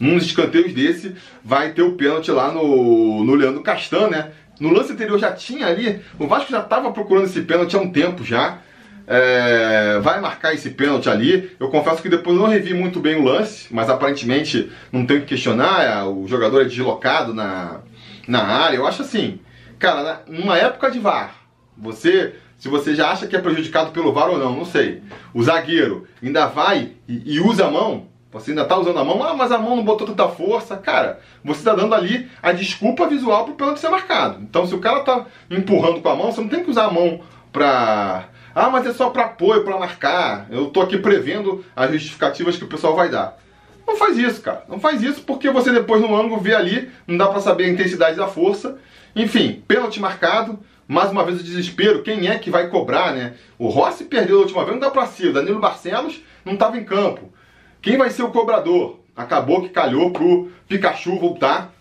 num 0.00 0.14
dos 0.14 0.26
escanteios 0.26 0.72
desse, 0.72 1.14
vai 1.44 1.72
ter 1.72 1.82
o 1.82 1.92
pênalti 1.92 2.30
lá 2.30 2.50
no, 2.50 3.22
no 3.22 3.34
Leandro 3.34 3.62
Castan, 3.62 4.08
né? 4.08 4.32
No 4.58 4.70
lance 4.72 4.92
anterior 4.92 5.18
já 5.18 5.32
tinha 5.32 5.66
ali, 5.66 6.00
o 6.18 6.26
Vasco 6.26 6.50
já 6.50 6.60
estava 6.60 6.90
procurando 6.90 7.26
esse 7.26 7.42
pênalti 7.42 7.76
há 7.76 7.80
um 7.80 7.90
tempo 7.90 8.24
já. 8.24 8.58
É, 9.06 9.98
vai 10.00 10.20
marcar 10.20 10.54
esse 10.54 10.70
pênalti 10.70 11.08
ali. 11.08 11.54
Eu 11.58 11.68
confesso 11.68 12.02
que 12.02 12.08
depois 12.08 12.36
não 12.36 12.46
revi 12.46 12.74
muito 12.74 13.00
bem 13.00 13.16
o 13.16 13.24
lance, 13.24 13.66
mas 13.70 13.88
aparentemente 13.88 14.70
não 14.90 15.04
tem 15.06 15.20
que 15.20 15.26
questionar. 15.26 15.82
É, 15.82 16.02
o 16.04 16.26
jogador 16.26 16.62
é 16.62 16.64
deslocado 16.64 17.34
na, 17.34 17.80
na 18.26 18.42
área. 18.42 18.76
Eu 18.76 18.86
acho 18.86 19.02
assim, 19.02 19.40
cara, 19.78 20.22
numa 20.26 20.56
época 20.56 20.90
de 20.90 20.98
VAR, 20.98 21.34
você 21.76 22.34
se 22.62 22.68
você 22.68 22.94
já 22.94 23.10
acha 23.10 23.26
que 23.26 23.34
é 23.34 23.40
prejudicado 23.40 23.90
pelo 23.90 24.12
VAR 24.12 24.30
ou 24.30 24.38
não, 24.38 24.54
não 24.54 24.64
sei. 24.64 25.02
O 25.34 25.42
zagueiro 25.42 26.06
ainda 26.22 26.46
vai 26.46 26.92
e, 27.08 27.34
e 27.34 27.40
usa 27.40 27.66
a 27.66 27.70
mão, 27.70 28.06
você 28.32 28.52
ainda 28.52 28.64
tá 28.64 28.78
usando 28.78 28.98
a 28.98 29.04
mão, 29.04 29.22
ah, 29.22 29.34
mas 29.34 29.52
a 29.52 29.58
mão 29.58 29.76
não 29.76 29.84
botou 29.84 30.06
tanta 30.06 30.28
força. 30.28 30.76
Cara, 30.76 31.18
você 31.44 31.58
está 31.58 31.74
dando 31.74 31.92
ali 31.94 32.30
a 32.40 32.52
desculpa 32.52 33.06
visual 33.06 33.44
pro 33.44 33.54
pênalti 33.54 33.80
ser 33.80 33.90
marcado. 33.90 34.40
Então, 34.42 34.64
se 34.64 34.74
o 34.74 34.78
cara 34.78 35.00
tá 35.00 35.26
empurrando 35.50 36.00
com 36.00 36.08
a 36.08 36.14
mão, 36.14 36.30
você 36.30 36.40
não 36.40 36.48
tem 36.48 36.62
que 36.64 36.70
usar 36.70 36.84
a 36.84 36.90
mão 36.92 37.20
pra. 37.52 38.28
Ah, 38.54 38.70
mas 38.70 38.86
é 38.86 38.92
só 38.92 39.10
para 39.10 39.24
apoio, 39.24 39.64
para 39.64 39.78
marcar. 39.78 40.46
Eu 40.50 40.66
tô 40.66 40.80
aqui 40.80 40.98
prevendo 40.98 41.64
as 41.74 41.90
justificativas 41.92 42.56
que 42.56 42.64
o 42.64 42.68
pessoal 42.68 42.94
vai 42.94 43.08
dar. 43.08 43.38
Não 43.86 43.96
faz 43.96 44.16
isso, 44.16 44.40
cara. 44.40 44.64
Não 44.68 44.78
faz 44.78 45.02
isso 45.02 45.22
porque 45.22 45.50
você 45.50 45.72
depois 45.72 46.00
no 46.00 46.14
ângulo 46.14 46.40
vê 46.40 46.54
ali, 46.54 46.90
não 47.06 47.16
dá 47.16 47.26
para 47.28 47.40
saber 47.40 47.64
a 47.64 47.68
intensidade 47.68 48.16
da 48.16 48.26
força. 48.26 48.78
Enfim, 49.14 49.62
pênalti 49.66 50.00
marcado. 50.00 50.58
Mais 50.86 51.10
uma 51.10 51.24
vez 51.24 51.40
o 51.40 51.44
desespero, 51.44 52.02
quem 52.02 52.28
é 52.28 52.38
que 52.38 52.50
vai 52.50 52.68
cobrar, 52.68 53.14
né? 53.14 53.34
O 53.58 53.68
Rossi 53.68 54.04
perdeu 54.04 54.38
a 54.38 54.40
última 54.40 54.64
vez, 54.64 54.72
não 54.72 54.80
dá 54.80 54.90
pra 54.90 55.06
ser. 55.06 55.32
Danilo 55.32 55.60
Barcelos 55.60 56.20
não 56.44 56.54
estava 56.54 56.76
em 56.76 56.84
campo. 56.84 57.32
Quem 57.80 57.96
vai 57.96 58.10
ser 58.10 58.22
o 58.24 58.30
cobrador? 58.30 59.00
Acabou 59.16 59.62
que 59.62 59.68
calhou 59.68 60.10
pro 60.10 60.50
Pikachu 60.68 61.18
voltar. 61.18 61.72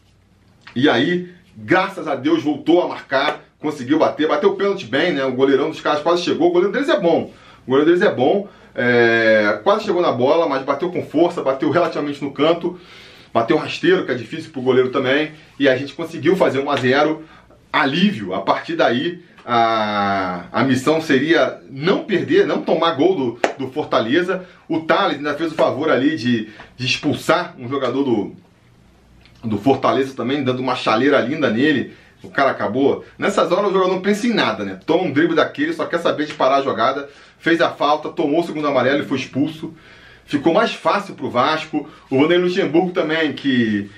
E 0.76 0.90
aí, 0.90 1.34
graças 1.58 2.08
a 2.08 2.16
Deus, 2.16 2.44
voltou 2.44 2.82
a 2.82 2.88
marcar, 2.88 3.42
conseguiu 3.62 4.00
bater, 4.00 4.28
bateu 4.28 4.50
o 4.50 4.56
pênalti 4.56 4.86
bem, 4.86 5.14
né? 5.14 5.24
O 5.24 5.34
goleirão 5.34 5.70
dos 5.70 5.80
caras 5.80 6.02
quase 6.02 6.24
chegou. 6.24 6.50
O 6.50 6.52
goleiro 6.52 6.74
deles 6.74 6.90
é 6.90 7.00
bom. 7.00 7.32
O 7.66 7.70
goleiro 7.70 7.92
deles 7.92 8.02
é 8.02 8.14
bom. 8.14 8.48
É... 8.74 9.60
quase 9.64 9.86
chegou 9.86 10.02
na 10.02 10.12
bola, 10.12 10.48
mas 10.48 10.64
bateu 10.64 10.90
com 10.90 11.04
força, 11.04 11.42
bateu 11.42 11.70
relativamente 11.70 12.24
no 12.24 12.32
canto. 12.32 12.80
Bateu 13.34 13.56
rasteiro, 13.56 14.06
que 14.06 14.12
é 14.12 14.16
difícil 14.16 14.52
pro 14.52 14.62
goleiro 14.62 14.90
também. 14.90 15.32
E 15.60 15.70
a 15.70 15.78
gente 15.78 15.94
conseguiu 15.94 16.36
fazer 16.36 16.60
1 16.60 16.70
a 16.70 16.76
0 16.76 17.24
alívio. 17.72 18.34
A 18.34 18.42
partir 18.42 18.76
daí, 18.76 19.24
a, 19.46 20.46
a 20.52 20.64
missão 20.64 21.02
seria 21.02 21.62
não 21.70 22.04
perder, 22.04 22.46
não 22.46 22.62
tomar 22.62 22.92
gol 22.92 23.16
do, 23.16 23.40
do 23.58 23.72
Fortaleza. 23.72 24.46
O 24.68 24.82
Thales 24.82 25.18
ainda 25.18 25.34
fez 25.36 25.52
o 25.52 25.56
favor 25.56 25.90
ali 25.90 26.18
de, 26.18 26.50
de 26.76 26.86
expulsar 26.86 27.56
um 27.58 27.70
jogador 27.70 28.04
do, 28.04 28.36
do 29.44 29.58
Fortaleza 29.58 30.14
também, 30.14 30.44
dando 30.44 30.60
uma 30.60 30.76
chaleira 30.76 31.20
linda 31.22 31.50
nele. 31.50 31.94
O 32.24 32.30
cara 32.30 32.52
acabou. 32.52 33.04
Nessas 33.18 33.52
horas 33.52 33.70
o 33.70 33.74
jogador 33.74 33.94
não 33.94 34.02
pensa 34.02 34.28
em 34.28 34.34
nada, 34.34 34.64
né? 34.64 34.80
Toma 34.86 35.04
um 35.04 35.12
drible 35.12 35.36
daquele, 35.36 35.74
só 35.74 35.86
quer 35.86 36.00
saber 36.00 36.26
de 36.26 36.34
parar 36.34 36.58
a 36.58 36.62
jogada. 36.62 37.10
Fez 37.40 37.60
a 37.62 37.70
falta, 37.70 38.10
tomou 38.10 38.42
o 38.42 38.44
segundo 38.44 38.68
amarelo 38.68 39.04
e 39.04 39.08
foi 39.08 39.18
expulso. 39.18 39.74
Ficou 40.26 40.54
mais 40.54 40.74
fácil 40.74 41.16
pro 41.16 41.30
Vasco. 41.30 41.90
O 42.10 42.18
Vanderlei 42.18 42.48
Luxemburgo 42.48 42.92
também, 42.92 43.34
que 43.34 43.90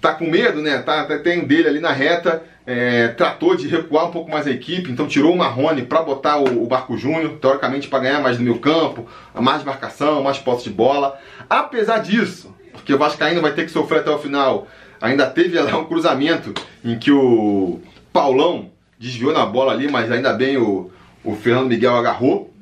tá 0.00 0.14
com 0.14 0.26
medo, 0.26 0.62
né? 0.62 0.78
Tá, 0.78 1.04
tem 1.18 1.44
dele 1.44 1.68
ali 1.68 1.80
na 1.80 1.92
reta 1.92 2.42
é, 2.66 3.08
tratou 3.08 3.54
de 3.54 3.68
recuar 3.68 4.06
um 4.06 4.10
pouco 4.10 4.30
mais 4.30 4.46
a 4.46 4.50
equipe, 4.50 4.90
então 4.90 5.06
tirou 5.06 5.32
o 5.32 5.38
Marrone 5.38 5.82
para 5.82 6.02
botar 6.02 6.36
o, 6.38 6.64
o, 6.64 6.66
Barco 6.66 6.98
Júnior, 6.98 7.38
teoricamente 7.40 7.86
para 7.86 8.00
ganhar 8.00 8.20
mais 8.20 8.38
no 8.38 8.44
meio 8.44 8.58
campo, 8.58 9.06
mais 9.32 9.62
marcação, 9.62 10.24
mais 10.24 10.38
posse 10.38 10.64
de 10.64 10.70
bola. 10.70 11.16
Apesar 11.48 11.98
disso, 11.98 12.52
porque 12.72 12.92
o 12.92 12.98
Vascaíno 12.98 13.40
vai 13.40 13.52
ter 13.52 13.64
que 13.64 13.70
sofrer 13.70 14.00
até 14.00 14.10
o 14.10 14.18
final, 14.18 14.66
ainda 15.00 15.26
teve 15.26 15.58
lá 15.58 15.76
um 15.78 15.84
cruzamento 15.84 16.54
em 16.84 16.98
que 16.98 17.10
o 17.10 17.80
Paulão 18.12 18.70
desviou 18.98 19.32
na 19.32 19.44
bola 19.44 19.72
ali, 19.72 19.90
mas 19.90 20.10
ainda 20.10 20.32
bem 20.32 20.56
o, 20.56 20.90
o 21.22 21.34
Fernando 21.34 21.68
Miguel 21.68 21.96
agarrou. 21.96 22.52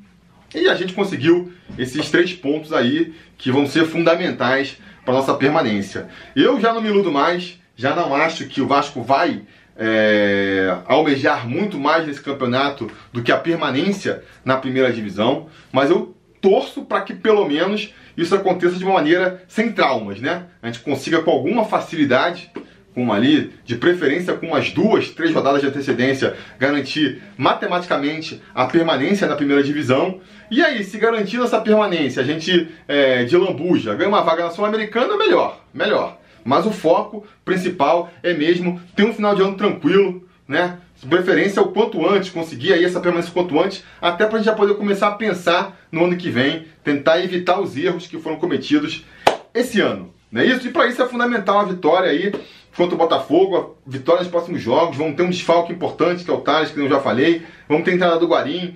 E 0.55 0.69
a 0.69 0.75
gente 0.75 0.93
conseguiu 0.93 1.53
esses 1.79 2.11
três 2.11 2.33
pontos 2.33 2.73
aí 2.73 3.15
que 3.37 3.51
vão 3.51 3.67
ser 3.67 3.87
fundamentais 3.87 4.79
para 5.05 5.15
nossa 5.15 5.35
permanência. 5.35 6.09
Eu 6.35 6.61
já 6.61 6.73
não 6.73 6.81
me 6.81 6.89
iludo 6.89 7.11
mais, 7.11 7.59
já 7.77 7.95
não 7.95 8.15
acho 8.15 8.47
que 8.47 8.61
o 8.61 8.67
Vasco 8.67 9.03
vai 9.03 9.43
é, 9.77 10.77
almejar 10.87 11.49
muito 11.49 11.79
mais 11.79 12.07
nesse 12.07 12.21
campeonato 12.21 12.91
do 13.13 13.23
que 13.23 13.33
a 13.33 13.37
permanência 13.37 14.23
na 14.45 14.57
primeira 14.57 14.93
divisão, 14.93 15.49
mas 15.73 15.91
eu 15.91 16.15
torço 16.41 16.85
para 16.85 17.01
que 17.01 17.15
pelo 17.15 17.47
menos 17.49 17.93
isso 18.17 18.35
aconteça 18.35 18.77
de 18.77 18.85
uma 18.85 18.95
maneira 18.95 19.43
sem 19.49 19.73
traumas, 19.73 20.21
né? 20.21 20.45
A 20.63 20.67
gente 20.67 20.81
consiga 20.81 21.23
com 21.23 21.31
alguma 21.31 21.65
facilidade, 21.65 22.51
com 22.95 23.13
ali, 23.13 23.53
de 23.65 23.75
preferência 23.75 24.35
com 24.35 24.47
umas 24.47 24.71
duas, 24.71 25.11
três 25.11 25.35
rodadas 25.35 25.61
de 25.61 25.67
antecedência, 25.67 26.37
garantir 26.59 27.21
matematicamente 27.37 28.41
a 28.55 28.67
permanência 28.67 29.27
na 29.27 29.35
primeira 29.35 29.63
divisão. 29.63 30.21
E 30.51 30.63
aí, 30.63 30.85
se 30.85 30.97
garantindo 30.97 31.43
essa 31.43 31.61
permanência, 31.61 32.23
a 32.23 32.25
gente 32.25 32.69
é, 32.87 33.25
de 33.25 33.37
lambuja 33.37 33.95
ganha 33.95 34.09
uma 34.09 34.23
vaga 34.23 34.45
na 34.45 34.51
Sul-Americana, 34.51 35.17
melhor, 35.17 35.65
melhor. 35.75 36.21
Mas 36.45 36.67
o 36.67 36.71
foco 36.71 37.27
principal 37.45 38.13
é 38.23 38.33
mesmo 38.33 38.81
ter 38.95 39.05
um 39.05 39.13
final 39.13 39.35
de 39.35 39.43
ano 39.43 39.57
tranquilo, 39.57 40.23
né? 40.47 40.79
De 41.05 41.11
preferência 41.11 41.61
o 41.61 41.69
quanto 41.69 42.09
antes, 42.09 42.31
conseguir 42.31 42.73
aí 42.73 42.83
essa 42.83 42.99
permanência 42.99 43.31
o 43.31 43.35
quanto 43.35 43.61
antes, 43.61 43.85
até 44.01 44.25
para 44.25 44.37
a 44.37 44.39
gente 44.39 44.47
já 44.47 44.55
poder 44.55 44.75
começar 44.75 45.09
a 45.09 45.13
pensar 45.13 45.79
no 45.93 46.07
ano 46.07 46.17
que 46.17 46.31
vem, 46.31 46.65
tentar 46.83 47.23
evitar 47.23 47.61
os 47.61 47.77
erros 47.77 48.07
que 48.07 48.19
foram 48.19 48.39
cometidos 48.39 49.05
esse 49.53 49.83
ano. 49.83 50.15
Não 50.33 50.41
é 50.41 50.47
isso? 50.47 50.67
E 50.67 50.71
para 50.71 50.87
isso 50.87 51.03
é 51.03 51.07
fundamental 51.07 51.59
a 51.59 51.65
vitória 51.65 52.11
aí 52.11 52.33
contra 52.75 52.95
o 52.95 52.99
Botafogo, 52.99 53.77
a 53.87 53.91
vitória 53.91 54.23
nos 54.23 54.31
próximos 54.31 54.63
jogos. 54.63 54.97
Vamos 54.97 55.15
ter 55.15 55.25
um 55.25 55.29
desfalque 55.29 55.75
importante, 55.75 56.25
que 56.25 56.31
é 56.31 56.33
o 56.33 56.41
Thales, 56.41 56.71
que 56.71 56.81
eu 56.81 56.89
já 56.89 56.99
falei. 57.01 57.43
Vamos 57.69 57.85
ter 57.85 57.91
a 57.91 57.95
entrada 57.97 58.19
do 58.19 58.27
Guarim. 58.27 58.75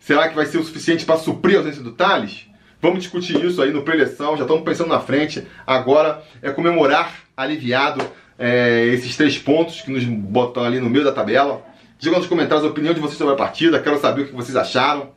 Será 0.00 0.30
que 0.30 0.34
vai 0.34 0.46
ser 0.46 0.56
o 0.56 0.64
suficiente 0.64 1.04
para 1.04 1.18
suprir 1.18 1.56
a 1.56 1.58
ausência 1.58 1.82
do 1.82 1.92
Thales? 1.92 2.46
Vamos 2.80 3.00
discutir 3.00 3.44
isso 3.44 3.60
aí 3.60 3.70
no 3.70 3.82
preleção, 3.82 4.34
já 4.34 4.44
estamos 4.44 4.64
pensando 4.64 4.88
na 4.88 5.00
frente. 5.00 5.46
Agora 5.66 6.22
é 6.40 6.50
comemorar 6.50 7.12
aliviado 7.36 8.02
é, 8.38 8.84
esses 8.86 9.16
três 9.16 9.38
pontos 9.38 9.80
que 9.80 9.90
nos 9.90 10.04
botam 10.04 10.64
ali 10.64 10.80
no 10.80 10.90
meio 10.90 11.04
da 11.04 11.12
tabela. 11.12 11.64
Diga 11.98 12.18
nos 12.18 12.26
comentários 12.26 12.64
a 12.64 12.68
opinião 12.68 12.92
de 12.92 13.00
vocês 13.00 13.16
sobre 13.16 13.34
a 13.34 13.36
partida, 13.36 13.80
quero 13.80 13.98
saber 13.98 14.22
o 14.22 14.26
que 14.26 14.34
vocês 14.34 14.54
acharam. 14.54 15.10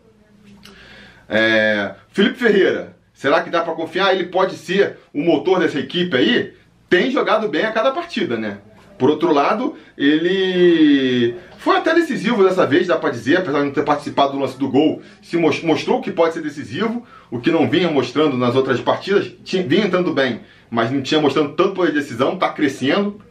É, 1.28 1.94
Felipe 2.10 2.40
Ferreira, 2.40 2.96
será 3.14 3.42
que 3.42 3.50
dá 3.50 3.62
para 3.62 3.74
confiar? 3.74 4.14
Ele 4.14 4.26
pode 4.26 4.56
ser 4.56 4.98
o 5.14 5.22
motor 5.22 5.60
dessa 5.60 5.80
equipe 5.80 6.16
aí? 6.16 6.54
Tem 6.90 7.12
jogado 7.12 7.48
bem 7.50 7.66
a 7.66 7.72
cada 7.72 7.92
partida, 7.92 8.38
né? 8.38 8.60
Por 9.00 9.10
outro 9.10 9.34
lado, 9.34 9.76
ele 9.98 11.34
foi 11.58 11.78
até 11.78 11.94
decisivo 11.94 12.44
dessa 12.44 12.66
vez, 12.68 12.86
dá 12.86 12.98
para 12.98 13.10
dizer, 13.10 13.38
apesar 13.38 13.60
de 13.60 13.66
não 13.66 13.72
ter 13.72 13.84
participado 13.84 14.34
do 14.34 14.40
lance 14.40 14.60
do 14.60 14.70
gol, 14.70 15.02
se 15.22 15.38
mostrou 15.38 16.02
que 16.02 16.12
pode 16.12 16.34
ser 16.34 16.42
decisivo, 16.42 17.06
o 17.32 17.40
que 17.40 17.50
não 17.50 17.70
vinha 17.70 17.90
mostrando 17.90 18.38
nas 18.38 18.56
outras 18.56 18.80
partidas, 18.82 19.32
tinha, 19.44 19.64
vinha 19.64 19.86
entrando 19.86 20.14
bem, 20.14 20.42
mas 20.70 20.92
não 20.92 21.02
tinha 21.02 21.22
mostrando 21.22 21.54
tanto 21.54 21.74
poder 21.74 21.94
de 21.94 22.00
decisão, 22.00 22.34
está 22.34 22.50
crescendo. 22.50 23.22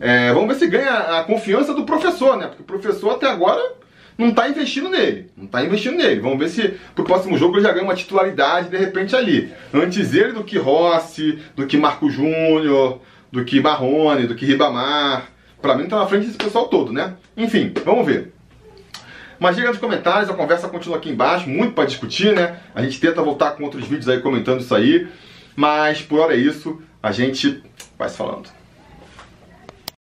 É, 0.00 0.32
vamos 0.32 0.48
ver 0.48 0.54
se 0.54 0.66
ganha 0.66 1.18
a 1.18 1.24
confiança 1.24 1.74
do 1.74 1.84
professor, 1.84 2.36
né? 2.36 2.46
Porque 2.46 2.62
o 2.62 2.66
professor 2.66 3.10
até 3.10 3.26
agora 3.26 3.62
não 4.16 4.28
está 4.28 4.48
investindo 4.48 4.88
nele. 4.88 5.30
Não 5.36 5.44
está 5.44 5.64
investindo 5.64 5.96
nele. 5.96 6.20
Vamos 6.20 6.38
ver 6.38 6.48
se 6.48 6.74
pro 6.94 7.04
próximo 7.04 7.36
jogo 7.36 7.56
ele 7.56 7.64
já 7.64 7.72
ganha 7.72 7.84
uma 7.84 7.94
titularidade 7.94 8.68
de 8.68 8.76
repente 8.76 9.14
ali. 9.14 9.52
Antes 9.72 10.14
ele 10.14 10.32
do 10.32 10.44
que 10.44 10.56
Rossi, 10.56 11.38
do 11.54 11.66
que 11.66 11.76
Marco 11.76 12.08
Júnior, 12.08 13.00
do 13.34 13.44
que 13.44 13.60
Barrone, 13.60 14.28
do 14.28 14.36
que 14.36 14.46
Ribamar. 14.46 15.26
Pra 15.60 15.76
mim 15.76 15.88
tá 15.88 15.98
na 15.98 16.06
frente 16.06 16.26
desse 16.26 16.38
pessoal 16.38 16.68
todo, 16.68 16.92
né? 16.92 17.14
Enfim, 17.36 17.72
vamos 17.84 18.06
ver. 18.06 18.32
Mas 19.40 19.56
diga 19.56 19.68
nos 19.68 19.78
comentários, 19.78 20.30
a 20.30 20.34
conversa 20.34 20.68
continua 20.68 20.98
aqui 20.98 21.10
embaixo, 21.10 21.48
muito 21.48 21.74
para 21.74 21.84
discutir, 21.84 22.32
né? 22.32 22.60
A 22.72 22.80
gente 22.80 23.00
tenta 23.00 23.20
voltar 23.20 23.50
com 23.52 23.64
outros 23.64 23.86
vídeos 23.88 24.08
aí 24.08 24.20
comentando 24.20 24.60
isso 24.60 24.72
aí. 24.72 25.08
Mas 25.56 26.00
por 26.00 26.20
hora 26.20 26.34
é 26.34 26.36
isso, 26.36 26.80
a 27.02 27.10
gente 27.10 27.60
vai 27.98 28.08
se 28.08 28.16
falando. 28.16 28.48